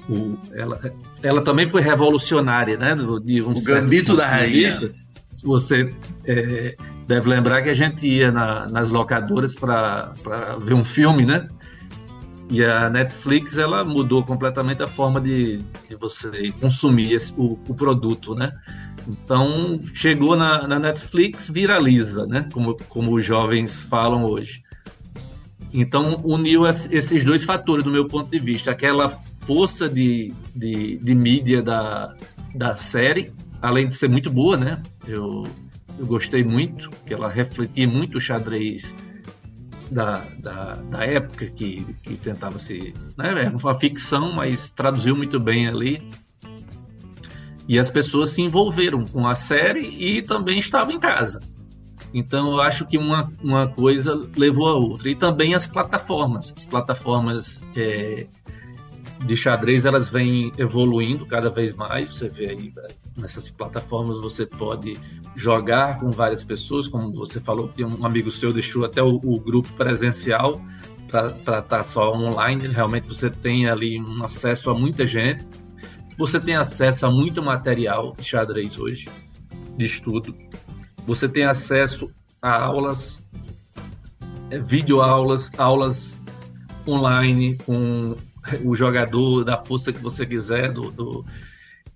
o 0.08 0.38
ela, 0.54 0.80
ela 1.22 1.42
também 1.42 1.68
foi 1.68 1.82
revolucionária, 1.82 2.78
né? 2.78 2.94
De 3.22 3.42
um 3.42 3.50
o 3.50 3.62
Gambito 3.62 4.16
da 4.16 4.26
Rainha. 4.26 5.01
Você 5.44 5.94
é, 6.26 6.76
deve 7.06 7.28
lembrar 7.28 7.62
que 7.62 7.70
a 7.70 7.74
gente 7.74 8.08
ia 8.08 8.30
na, 8.30 8.68
nas 8.68 8.90
locadoras 8.90 9.54
para 9.54 10.12
ver 10.60 10.74
um 10.74 10.84
filme, 10.84 11.26
né? 11.26 11.48
E 12.50 12.62
a 12.62 12.90
Netflix 12.90 13.56
ela 13.56 13.82
mudou 13.82 14.22
completamente 14.22 14.82
a 14.82 14.86
forma 14.86 15.20
de, 15.20 15.62
de 15.88 15.96
você 15.96 16.52
consumir 16.60 17.14
esse, 17.14 17.32
o, 17.36 17.58
o 17.68 17.74
produto, 17.74 18.34
né? 18.34 18.52
Então, 19.08 19.80
chegou 19.94 20.36
na, 20.36 20.66
na, 20.68 20.78
Netflix, 20.78 21.48
viraliza, 21.48 22.26
né? 22.26 22.48
Como, 22.52 22.76
como 22.88 23.14
os 23.14 23.24
jovens 23.24 23.82
falam 23.82 24.24
hoje. 24.24 24.62
Então, 25.72 26.20
uniu 26.22 26.66
esses 26.66 27.24
dois 27.24 27.44
fatores, 27.44 27.84
do 27.84 27.90
meu 27.90 28.06
ponto 28.06 28.30
de 28.30 28.38
vista. 28.38 28.70
Aquela 28.70 29.08
força 29.46 29.88
de, 29.88 30.32
de, 30.54 30.98
de 30.98 31.14
mídia 31.14 31.62
da, 31.62 32.14
da 32.54 32.76
série, 32.76 33.32
além 33.60 33.88
de 33.88 33.94
ser 33.94 34.08
muito 34.08 34.30
boa, 34.30 34.56
né? 34.56 34.82
Eu, 35.06 35.46
eu 35.98 36.06
gostei 36.06 36.44
muito, 36.44 36.90
que 37.04 37.12
ela 37.12 37.28
refletia 37.28 37.86
muito 37.86 38.18
o 38.18 38.20
xadrez 38.20 38.94
da, 39.90 40.24
da, 40.38 40.74
da 40.76 41.04
época 41.04 41.46
que, 41.46 41.84
que 42.02 42.16
tentava 42.16 42.58
ser. 42.58 42.94
Né? 43.16 43.28
Era 43.28 43.56
uma 43.56 43.74
ficção, 43.74 44.32
mas 44.32 44.70
traduziu 44.70 45.16
muito 45.16 45.38
bem 45.38 45.66
ali 45.66 46.02
e 47.68 47.78
as 47.78 47.90
pessoas 47.90 48.30
se 48.30 48.42
envolveram 48.42 49.04
com 49.06 49.26
a 49.26 49.34
série 49.34 49.88
e 49.88 50.22
também 50.22 50.58
estavam 50.58 50.92
em 50.92 51.00
casa. 51.00 51.40
Então 52.12 52.52
eu 52.52 52.60
acho 52.60 52.86
que 52.86 52.98
uma, 52.98 53.32
uma 53.42 53.68
coisa 53.68 54.28
levou 54.36 54.68
a 54.68 54.74
outra. 54.74 55.08
E 55.08 55.14
também 55.14 55.54
as 55.54 55.66
plataformas. 55.66 56.52
As 56.54 56.66
plataformas 56.66 57.64
é, 57.74 58.26
de 59.24 59.36
xadrez 59.36 59.84
elas 59.84 60.08
vêm 60.08 60.52
evoluindo 60.58 61.24
cada 61.26 61.50
vez 61.50 61.74
mais. 61.74 62.08
Você 62.08 62.28
vê 62.28 62.50
aí 62.50 62.72
né, 62.74 62.88
nessas 63.16 63.50
plataformas 63.50 64.20
você 64.20 64.46
pode 64.46 64.98
jogar 65.36 65.98
com 66.00 66.10
várias 66.10 66.44
pessoas, 66.44 66.88
como 66.88 67.12
você 67.12 67.40
falou, 67.40 67.68
que 67.68 67.84
um 67.84 68.04
amigo 68.04 68.30
seu 68.30 68.52
deixou 68.52 68.84
até 68.84 69.02
o, 69.02 69.20
o 69.22 69.40
grupo 69.40 69.72
presencial 69.74 70.60
para 71.08 71.28
estar 71.28 71.62
tá 71.62 71.84
só 71.84 72.12
online. 72.12 72.68
Realmente 72.68 73.06
você 73.06 73.30
tem 73.30 73.68
ali 73.68 74.00
um 74.00 74.24
acesso 74.24 74.70
a 74.70 74.74
muita 74.74 75.06
gente. 75.06 75.44
Você 76.16 76.40
tem 76.40 76.56
acesso 76.56 77.06
a 77.06 77.10
muito 77.10 77.42
material 77.42 78.14
de 78.18 78.24
xadrez 78.24 78.78
hoje, 78.78 79.08
de 79.76 79.84
estudo. 79.84 80.34
Você 81.06 81.28
tem 81.28 81.44
acesso 81.44 82.10
a 82.40 82.62
aulas, 82.62 83.22
é, 84.50 84.58
videoaulas, 84.58 85.50
aulas 85.58 86.20
online 86.86 87.56
com 87.64 88.16
o 88.64 88.74
jogador 88.74 89.44
da 89.44 89.56
força 89.56 89.92
que 89.92 90.00
você 90.00 90.26
quiser. 90.26 90.72
Do, 90.72 90.90
do... 90.90 91.24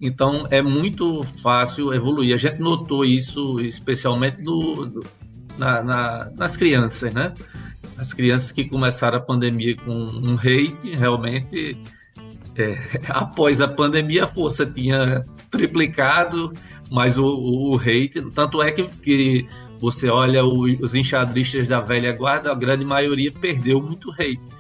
Então 0.01 0.47
é 0.51 0.63
muito 0.63 1.23
fácil 1.43 1.93
evoluir. 1.93 2.35
A 2.35 2.37
gente 2.37 2.61
notou 2.61 3.05
isso 3.05 3.61
especialmente 3.61 4.43
no, 4.43 5.03
na, 5.59 5.83
na, 5.83 6.31
nas 6.37 6.57
crianças, 6.57 7.15
né? 7.15 7.33
As 7.97 8.13
crianças 8.13 8.53
que 8.53 8.65
começaram 8.65 9.19
a 9.19 9.21
pandemia 9.21 9.75
com 9.77 9.93
um 9.93 10.35
hate, 10.35 10.95
realmente, 10.95 11.77
é, 12.57 12.77
após 13.09 13.61
a 13.61 13.69
pandemia, 13.69 14.25
a 14.25 14.27
força 14.27 14.67
tinha 14.67 15.23
triplicado, 15.51 16.53
mas 16.91 17.17
o, 17.17 17.25
o 17.25 17.77
hate, 17.77 18.21
tanto 18.35 18.63
é 18.63 18.71
que, 18.71 18.85
que 18.85 19.47
você 19.79 20.09
olha 20.09 20.45
o, 20.45 20.65
os 20.65 20.95
enxadristas 20.95 21.67
da 21.67 21.81
velha 21.81 22.13
guarda, 22.13 22.53
a 22.53 22.55
grande 22.55 22.85
maioria 22.85 23.31
perdeu 23.33 23.81
muito 23.81 24.11
hate 24.13 24.51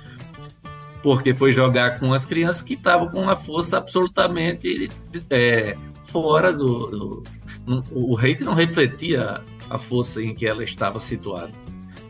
porque 1.07 1.33
foi 1.33 1.53
jogar 1.53 2.01
com 2.01 2.12
as 2.12 2.27
crianças 2.27 2.62
que 2.62 2.75
estavam 2.75 3.09
com 3.09 3.21
uma 3.23 3.37
força 3.37 3.79
absolutamente 3.79 4.90
é, 5.31 5.77
fora 6.03 6.53
do, 6.53 7.23
do, 7.64 7.85
O 7.92 8.19
hate 8.19 8.42
não 8.42 8.55
refletia 8.55 9.40
a 9.71 9.79
força 9.79 10.21
em 10.21 10.35
que 10.35 10.45
ela 10.45 10.64
estava 10.64 10.99
situada. 10.99 11.53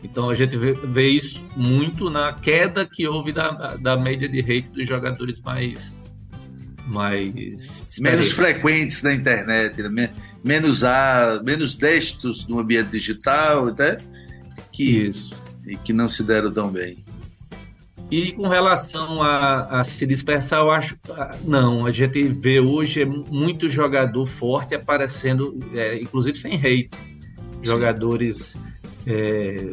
Então 0.03 0.31
a 0.31 0.33
gente 0.33 0.57
vê, 0.57 0.73
vê 0.73 1.09
isso 1.09 1.39
muito 1.55 2.09
na 2.09 2.33
queda 2.33 2.87
que 2.87 3.07
houve 3.07 3.31
da, 3.31 3.75
da 3.75 3.95
média 3.95 4.27
de 4.27 4.39
hate 4.39 4.71
dos 4.71 4.87
jogadores 4.87 5.39
mais. 5.41 5.95
mais 6.87 7.83
menos 7.99 8.31
frequentes 8.31 9.03
na 9.03 9.13
internet, 9.13 9.79
né? 9.83 10.09
menos, 10.43 10.83
a, 10.83 11.39
menos 11.45 11.75
destos 11.75 12.47
no 12.47 12.57
ambiente 12.57 12.89
digital, 12.89 13.67
até 13.67 13.97
que, 14.71 15.05
isso. 15.05 15.39
e 15.67 15.77
que 15.77 15.93
não 15.93 16.07
se 16.07 16.23
deram 16.23 16.51
tão 16.51 16.71
bem. 16.71 17.05
E 18.09 18.31
com 18.31 18.47
relação 18.47 19.21
a, 19.21 19.79
a, 19.79 19.83
se 19.83 20.05
dispersar, 20.05 20.59
eu 20.61 20.71
acho 20.71 20.97
não. 21.43 21.85
A 21.85 21.91
gente 21.91 22.23
vê 22.23 22.59
hoje 22.59 23.03
muito 23.05 23.67
jogador 23.67 24.25
forte 24.25 24.73
aparecendo, 24.73 25.59
é, 25.73 26.01
inclusive 26.01 26.37
sem 26.37 26.55
hate. 26.55 26.89
Jogadores, 27.61 28.57
é, 29.05 29.71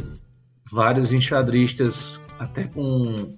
vários 0.70 1.12
enxadristas, 1.12 2.20
até 2.38 2.64
com 2.64 3.36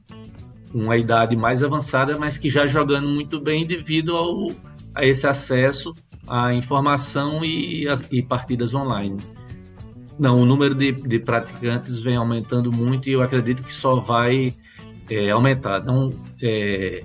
uma 0.72 0.96
idade 0.96 1.36
mais 1.36 1.62
avançada, 1.62 2.18
mas 2.18 2.38
que 2.38 2.48
já 2.48 2.66
jogando 2.66 3.08
muito 3.08 3.38
bem 3.38 3.66
devido 3.66 4.16
ao, 4.16 4.48
a 4.94 5.04
esse 5.04 5.26
acesso 5.26 5.92
à 6.26 6.54
informação 6.54 7.44
e, 7.44 7.86
e 8.10 8.22
partidas 8.22 8.74
online. 8.74 9.18
Não, 10.18 10.38
o 10.38 10.46
número 10.46 10.74
de, 10.74 10.92
de 10.92 11.18
praticantes 11.18 12.00
vem 12.00 12.16
aumentando 12.16 12.72
muito 12.72 13.08
e 13.08 13.12
eu 13.12 13.22
acredito 13.22 13.62
que 13.62 13.72
só 13.72 14.00
vai 14.00 14.54
é, 15.10 15.30
aumentar. 15.30 15.84
Não 15.84 16.12
é, 16.42 17.02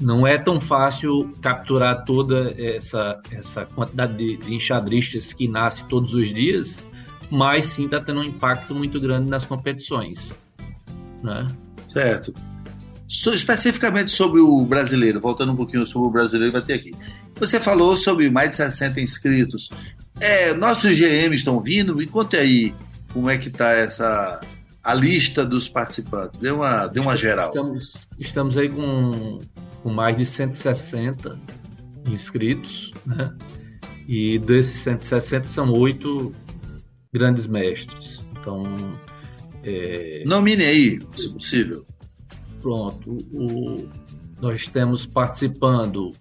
não 0.00 0.26
é 0.26 0.38
tão 0.38 0.60
fácil 0.60 1.30
capturar 1.40 2.04
toda 2.04 2.52
essa, 2.58 3.20
essa 3.30 3.64
quantidade 3.64 4.16
de, 4.16 4.36
de 4.36 4.54
enxadristas 4.54 5.32
que 5.32 5.48
nasce 5.48 5.84
todos 5.84 6.14
os 6.14 6.32
dias, 6.32 6.82
mas 7.30 7.66
sim 7.66 7.84
está 7.84 8.00
tendo 8.00 8.20
um 8.20 8.24
impacto 8.24 8.74
muito 8.74 9.00
grande 9.00 9.28
nas 9.30 9.44
competições. 9.44 10.34
Né? 11.22 11.46
Certo. 11.86 12.34
So, 13.06 13.32
especificamente 13.32 14.10
sobre 14.10 14.40
o 14.40 14.64
brasileiro, 14.64 15.20
voltando 15.20 15.52
um 15.52 15.56
pouquinho 15.56 15.84
sobre 15.86 16.08
o 16.08 16.10
brasileiro, 16.10 16.52
vai 16.52 16.62
ter 16.62 16.74
aqui. 16.74 16.94
Você 17.36 17.60
falou 17.60 17.96
sobre 17.96 18.30
mais 18.30 18.50
de 18.50 18.56
60 18.56 19.00
inscritos. 19.00 19.70
É, 20.18 20.54
nossos 20.54 20.96
GMs 20.96 21.36
estão 21.36 21.60
vindo, 21.60 21.94
me 21.94 22.06
conte 22.06 22.36
aí 22.36 22.74
como 23.12 23.28
é 23.30 23.36
que 23.36 23.48
está 23.48 23.72
essa, 23.72 24.40
a 24.84 24.92
lista 24.92 25.44
dos 25.46 25.68
participantes? 25.68 26.38
Dê 26.38 26.50
uma, 26.50 26.86
dê 26.86 27.00
uma 27.00 27.16
geral. 27.16 27.48
Estamos, 27.48 28.06
estamos 28.18 28.56
aí 28.56 28.68
com, 28.68 29.40
com 29.82 29.90
mais 29.90 30.16
de 30.16 30.26
160 30.26 31.40
inscritos, 32.06 32.92
né? 33.06 33.34
E 34.06 34.38
desses 34.38 34.80
160 34.82 35.44
são 35.44 35.72
oito 35.72 36.34
grandes 37.12 37.46
mestres. 37.46 38.22
Então. 38.32 38.62
É... 39.62 40.22
Nomine 40.26 40.64
aí, 40.64 41.00
se 41.16 41.32
possível. 41.32 41.86
Pronto. 42.60 43.16
O, 43.32 43.88
nós 44.42 44.66
temos 44.66 45.06
participando 45.06 46.12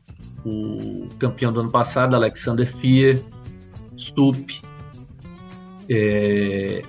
o 0.46 1.10
campeão 1.20 1.52
do 1.52 1.60
ano 1.60 1.72
passado, 1.72 2.16
Alexander 2.16 2.66
Fier, 2.78 3.22
Stup, 3.98 4.62
é, 5.90 6.82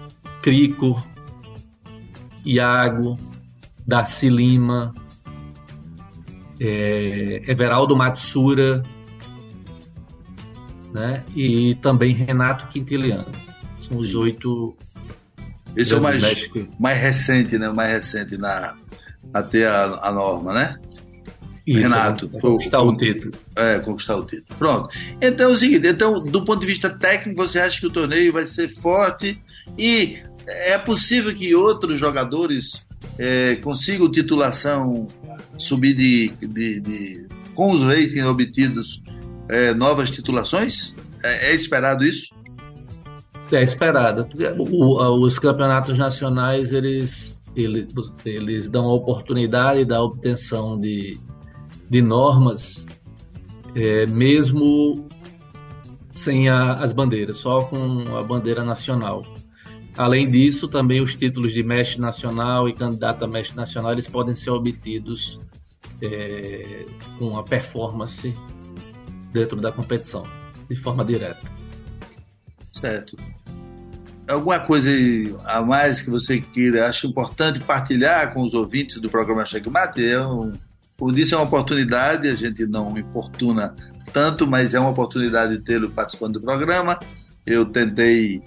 Crico, 0.43 1.03
Iago, 2.45 3.19
Darcy 3.87 4.29
Lima, 4.29 4.93
é, 6.61 7.43
Everaldo 7.47 7.97
Matsura, 7.97 8.83
né? 10.93 11.25
E 11.35 11.75
também 11.77 12.15
Renato 12.15 12.69
Quintiliano. 12.69 13.27
São 13.83 13.99
os 13.99 14.15
oito. 14.15 14.77
Esse 15.77 15.93
é 15.93 15.97
o 15.97 16.03
mais, 16.03 16.23
mais 16.79 16.99
recente, 16.99 17.59
né? 17.59 17.69
Mais 17.71 17.93
recente 17.93 18.39
na 18.39 18.77
até 19.33 19.67
a, 19.67 19.99
a 20.03 20.13
norma, 20.13 20.53
né? 20.53 20.79
Isso, 21.67 21.81
Renato. 21.81 22.31
Foi, 22.31 22.53
conquistar 22.53 22.79
foi, 22.79 22.89
o 22.89 22.97
título. 22.97 23.33
É, 23.57 23.79
conquistar 23.79 24.17
o 24.17 24.25
título. 24.25 24.59
Pronto. 24.59 24.89
Então 25.21 25.49
é 25.49 25.53
o 25.53 25.57
seguinte, 25.57 25.87
então, 25.87 26.21
do 26.21 26.45
ponto 26.45 26.61
de 26.61 26.67
vista 26.67 26.91
técnico, 26.91 27.41
você 27.41 27.59
acha 27.59 27.81
que 27.81 27.87
o 27.87 27.91
torneio 27.91 28.33
vai 28.33 28.47
ser 28.47 28.69
forte 28.69 29.43
e 29.77 30.23
é 30.47 30.79
possível 30.79 31.35
que 31.35 31.55
outros 31.55 31.99
jogadores 31.99 32.87
é, 33.19 33.57
consigam 33.57 34.11
titulação, 34.11 35.07
subir 35.59 35.95
de, 35.95 36.33
de, 36.47 36.81
de 36.81 37.29
com 37.55 37.71
os 37.71 37.83
ratings 37.83 38.27
obtidos, 38.27 39.03
é, 39.49 39.73
novas 39.75 40.11
titulações? 40.11 40.95
É, 41.23 41.51
é, 41.51 41.55
esperado 41.55 42.05
isso? 42.05 42.35
É 43.53 43.63
esperado. 43.63 44.27
O, 44.59 45.25
os 45.25 45.39
campeonatos 45.39 45.97
nacionais 45.97 46.73
eles, 46.73 47.41
eles, 47.55 47.87
eles 48.25 48.69
dão 48.69 48.87
a 48.87 48.95
oportunidade 48.95 49.85
da 49.85 50.03
obtenção 50.03 50.79
de, 50.79 51.19
de 51.89 52.03
normas, 52.03 52.87
é, 53.75 54.07
mesmo 54.07 55.09
sem 56.11 56.49
a, 56.49 56.75
as 56.75 56.93
bandeiras, 56.93 57.39
só 57.39 57.63
com 57.63 58.17
a 58.17 58.23
bandeira 58.23 58.65
nacional. 58.65 59.25
Além 59.97 60.29
disso, 60.29 60.67
também 60.67 61.01
os 61.01 61.15
títulos 61.15 61.53
de 61.53 61.63
mestre 61.63 62.01
nacional 62.01 62.69
e 62.69 62.75
candidato 62.75 63.25
a 63.25 63.29
mestre 63.29 63.57
nacional 63.57 63.93
eles 63.93 64.09
podem 64.09 64.35
ser 64.35 64.51
obtidos 64.51 65.39
é, 66.03 66.85
com 67.19 67.39
a 67.39 67.45
performance 67.45 68.35
dentro 69.33 69.61
da 69.61 69.71
competição, 69.71 70.27
de 70.69 70.77
forma 70.77 71.05
direta. 71.05 71.43
Certo. 72.73 73.17
Alguma 74.27 74.59
coisa 74.61 74.91
a 75.45 75.61
mais 75.63 76.01
que 76.01 76.11
você 76.11 76.41
queira, 76.41 76.89
acho 76.89 77.07
importante 77.07 77.61
partilhar 77.61 78.33
com 78.33 78.43
os 78.43 78.55
ouvintes 78.55 78.99
do 79.01 79.09
programa 79.09 79.45
Checkmate? 79.45 80.05
É 80.05 80.27
um, 80.27 80.53
como 80.99 81.13
disse, 81.13 81.35
é 81.35 81.37
uma 81.37 81.45
oportunidade, 81.45 82.29
a 82.29 82.35
gente 82.35 82.67
não 82.67 82.97
importuna 82.97 83.75
tanto, 84.13 84.47
mas 84.47 84.75
é 84.75 84.81
uma 84.81 84.91
oportunidade 84.91 85.59
de 85.59 85.63
tê-lo 85.63 85.91
participando 85.91 86.35
do 86.35 86.41
programa. 86.41 86.99
Eu 87.45 87.67
tentei 87.67 88.43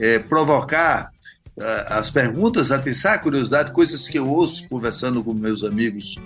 é, 0.00 0.18
provocar 0.18 1.10
uh, 1.56 1.62
as 1.90 2.10
perguntas, 2.10 2.72
atiçar 2.72 3.14
a 3.14 3.18
curiosidade, 3.18 3.72
coisas 3.72 4.08
que 4.08 4.18
eu 4.18 4.28
ouço 4.28 4.68
conversando 4.68 5.22
com 5.22 5.34
meus 5.34 5.62
amigos 5.62 6.16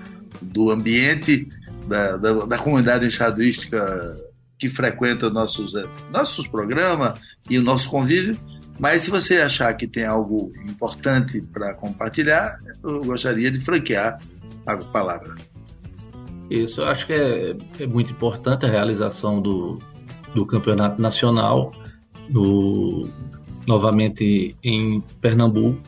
do 0.40 0.70
ambiente, 0.70 1.48
da, 1.88 2.16
da, 2.16 2.32
da 2.46 2.58
comunidade 2.58 3.04
enxadrística 3.04 4.16
que 4.58 4.68
frequenta 4.68 5.28
nossos, 5.28 5.74
uh, 5.74 5.88
nossos 6.10 6.46
programas 6.46 7.20
e 7.50 7.58
o 7.58 7.62
nosso 7.62 7.90
convívio. 7.90 8.38
Mas 8.78 9.02
se 9.02 9.10
você 9.10 9.36
achar 9.36 9.72
que 9.74 9.86
tem 9.86 10.04
algo 10.04 10.52
importante 10.68 11.40
para 11.52 11.74
compartilhar, 11.74 12.58
eu 12.82 13.02
gostaria 13.04 13.50
de 13.50 13.60
franquear 13.60 14.18
a 14.66 14.76
palavra. 14.76 15.34
Isso, 16.50 16.80
eu 16.80 16.86
acho 16.86 17.06
que 17.06 17.12
é, 17.12 17.56
é 17.80 17.86
muito 17.86 18.12
importante 18.12 18.66
a 18.66 18.68
realização 18.68 19.40
do, 19.40 19.78
do 20.34 20.44
campeonato 20.44 21.00
nacional, 21.00 21.72
do, 22.28 23.08
novamente 23.66 24.56
em 24.62 25.00
Pernambuco, 25.20 25.80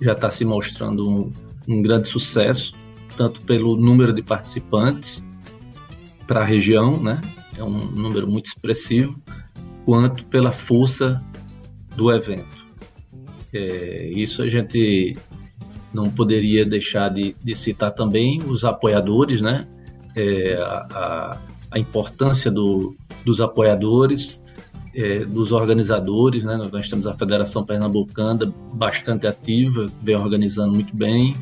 já 0.00 0.12
está 0.12 0.30
se 0.30 0.44
mostrando 0.44 1.08
um, 1.08 1.32
um, 1.68 1.82
grande 1.82 2.08
sucesso. 2.08 2.74
tanto 3.16 3.44
pelo 3.44 3.76
número 3.76 4.12
de 4.12 4.22
participantes 4.22 5.22
para 6.26 6.40
a 6.40 6.44
região, 6.44 7.00
né? 7.00 7.20
É 7.56 7.62
um 7.62 7.78
número 7.78 8.28
muito 8.28 8.46
expressivo, 8.46 9.20
quanto 9.84 10.24
pela 10.26 10.50
força 10.50 11.22
do 11.94 12.12
evento. 12.12 12.64
É, 13.52 14.10
isso 14.16 14.42
a 14.42 14.48
gente 14.48 15.16
não 15.92 16.10
poderia 16.10 16.66
deixar 16.66 17.08
de, 17.08 17.36
de 17.42 17.54
citar 17.54 17.92
também 17.92 18.42
os 18.42 18.64
apoiadores, 18.64 19.40
né? 19.40 19.66
É, 20.16 20.54
a, 20.56 21.38
a, 21.70 21.78
importância 21.78 22.50
do, 22.50 22.96
dos 23.24 23.40
apoiadores, 23.40 24.42
é, 24.94 25.24
dos 25.24 25.52
organizadores, 25.52 26.44
né? 26.44 26.56
Nós 26.72 26.88
temos 26.88 27.06
a 27.06 27.14
Federação 27.14 27.64
Pernambucana 27.64 28.52
bastante 28.74 29.26
ativa, 29.26 29.90
vem 30.02 30.16
organizando 30.16 30.74
muito 30.74 30.94
bem, 30.96 31.34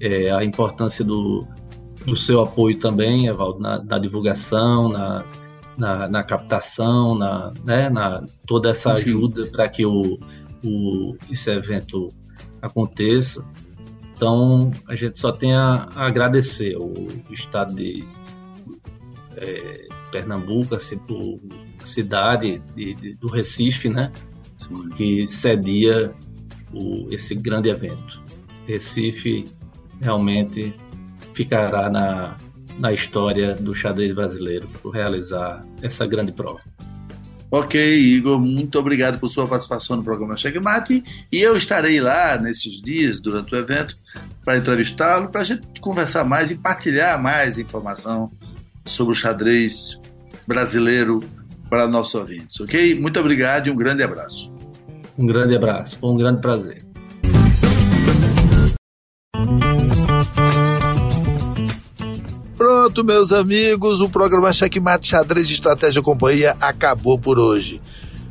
é, 0.00 0.30
a 0.30 0.44
importância 0.44 1.04
do, 1.04 1.46
do 2.04 2.16
seu 2.16 2.40
apoio 2.40 2.78
também, 2.78 3.26
Evaldo, 3.26 3.60
na, 3.60 3.82
na 3.82 3.98
divulgação, 3.98 4.88
na, 4.88 5.24
na, 5.76 6.08
na, 6.08 6.22
captação, 6.22 7.14
na, 7.14 7.52
né, 7.64 7.90
na 7.90 8.24
toda 8.46 8.70
essa 8.70 8.94
ajuda 8.94 9.46
para 9.46 9.68
que 9.68 9.84
o, 9.84 10.18
o, 10.64 11.16
esse 11.30 11.50
evento 11.50 12.08
aconteça. 12.62 13.44
Então, 14.14 14.70
a 14.88 14.94
gente 14.94 15.18
só 15.18 15.30
tem 15.30 15.54
a, 15.54 15.88
a 15.94 16.06
agradecer 16.06 16.76
o 16.78 17.06
estado 17.30 17.74
de 17.74 18.02
é, 19.36 19.86
Pernambuco, 20.10 20.74
a, 20.74 20.78
a 20.78 20.80
cidade 21.86 22.62
de, 22.74 22.94
de, 22.94 23.14
do 23.14 23.28
Recife, 23.28 23.88
né? 23.88 24.12
Sim. 24.54 24.88
Que 24.90 25.26
cedia 25.26 26.14
o, 26.72 27.08
esse 27.10 27.34
grande 27.34 27.68
evento. 27.68 28.22
Recife 28.66 29.46
realmente 30.00 30.74
ficará 31.34 31.88
na, 31.88 32.36
na 32.78 32.92
história 32.92 33.54
do 33.54 33.74
xadrez 33.74 34.12
brasileiro 34.12 34.68
por 34.82 34.90
realizar 34.90 35.64
essa 35.82 36.06
grande 36.06 36.32
prova. 36.32 36.60
Ok, 37.50 37.80
Igor, 37.80 38.40
muito 38.40 38.76
obrigado 38.78 39.20
por 39.20 39.28
sua 39.28 39.46
participação 39.46 39.96
no 39.96 40.02
programa 40.02 40.36
Checkmate 40.36 41.04
e 41.30 41.40
eu 41.40 41.56
estarei 41.56 42.00
lá 42.00 42.36
nesses 42.36 42.82
dias, 42.82 43.20
durante 43.20 43.54
o 43.54 43.58
evento, 43.58 43.96
para 44.44 44.58
entrevistá-lo, 44.58 45.28
para 45.28 45.42
a 45.42 45.44
gente 45.44 45.80
conversar 45.80 46.24
mais 46.24 46.50
e 46.50 46.56
partilhar 46.56 47.22
mais 47.22 47.56
informação 47.56 48.32
sobre 48.84 49.12
o 49.12 49.16
xadrez 49.16 49.98
brasileiro 50.46 51.22
para 51.68 51.86
nossos 51.86 52.14
ouvintes, 52.14 52.60
ok? 52.60 52.98
Muito 52.98 53.18
obrigado 53.18 53.66
e 53.66 53.70
um 53.70 53.76
grande 53.76 54.02
abraço. 54.02 54.52
Um 55.18 55.26
grande 55.26 55.56
abraço, 55.56 55.98
foi 55.98 56.10
um 56.10 56.16
grande 56.16 56.40
prazer. 56.40 56.84
Pronto, 62.56 63.04
meus 63.04 63.32
amigos, 63.32 64.00
o 64.00 64.08
programa 64.08 64.52
Checkmate 64.52 65.08
Xadrez 65.08 65.46
de 65.46 65.54
Estratégia 65.54 66.02
Companhia 66.02 66.56
acabou 66.60 67.18
por 67.18 67.38
hoje. 67.38 67.80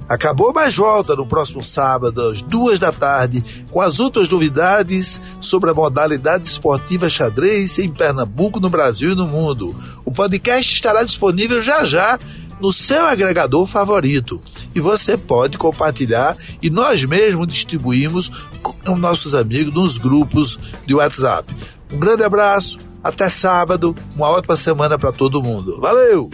Acabou, 0.07 0.53
mas 0.53 0.75
volta 0.75 1.15
no 1.15 1.25
próximo 1.25 1.63
sábado, 1.63 2.21
às 2.29 2.41
duas 2.41 2.77
da 2.77 2.91
tarde, 2.91 3.43
com 3.71 3.81
as 3.81 3.99
outras 3.99 4.29
novidades 4.29 5.19
sobre 5.41 5.71
a 5.71 5.73
modalidade 5.73 6.47
esportiva 6.47 7.09
xadrez 7.09 7.79
em 7.79 7.89
Pernambuco, 7.89 8.59
no 8.59 8.69
Brasil 8.69 9.11
e 9.11 9.15
no 9.15 9.25
mundo. 9.25 9.75
O 10.03 10.11
podcast 10.11 10.73
estará 10.73 11.03
disponível 11.03 11.61
já 11.61 11.83
já 11.83 12.19
no 12.59 12.71
seu 12.71 13.05
agregador 13.05 13.65
favorito. 13.65 14.41
E 14.73 14.79
você 14.79 15.17
pode 15.17 15.57
compartilhar 15.57 16.37
e 16.61 16.69
nós 16.69 17.03
mesmos 17.03 17.47
distribuímos 17.47 18.29
com 18.61 18.95
nossos 18.95 19.33
amigos 19.33 19.73
nos 19.73 19.97
grupos 19.97 20.57
de 20.85 20.93
WhatsApp. 20.95 21.53
Um 21.91 21.99
grande 21.99 22.23
abraço 22.23 22.79
até 23.03 23.29
sábado, 23.29 23.95
uma 24.15 24.29
ótima 24.29 24.55
semana 24.55 24.97
para 24.97 25.11
todo 25.11 25.43
mundo. 25.43 25.79
Valeu! 25.79 26.29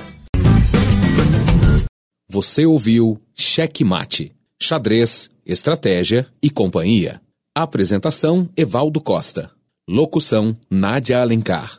Você 2.30 2.66
ouviu 2.66 3.20
Cheque 3.36 3.84
Mate, 3.84 4.34
xadrez, 4.58 5.30
estratégia 5.46 6.26
e 6.42 6.50
companhia. 6.50 7.22
Apresentação 7.54 8.48
Evaldo 8.56 9.02
Costa. 9.02 9.52
Locução 9.90 10.56
Nádia 10.70 11.20
Alencar. 11.20 11.78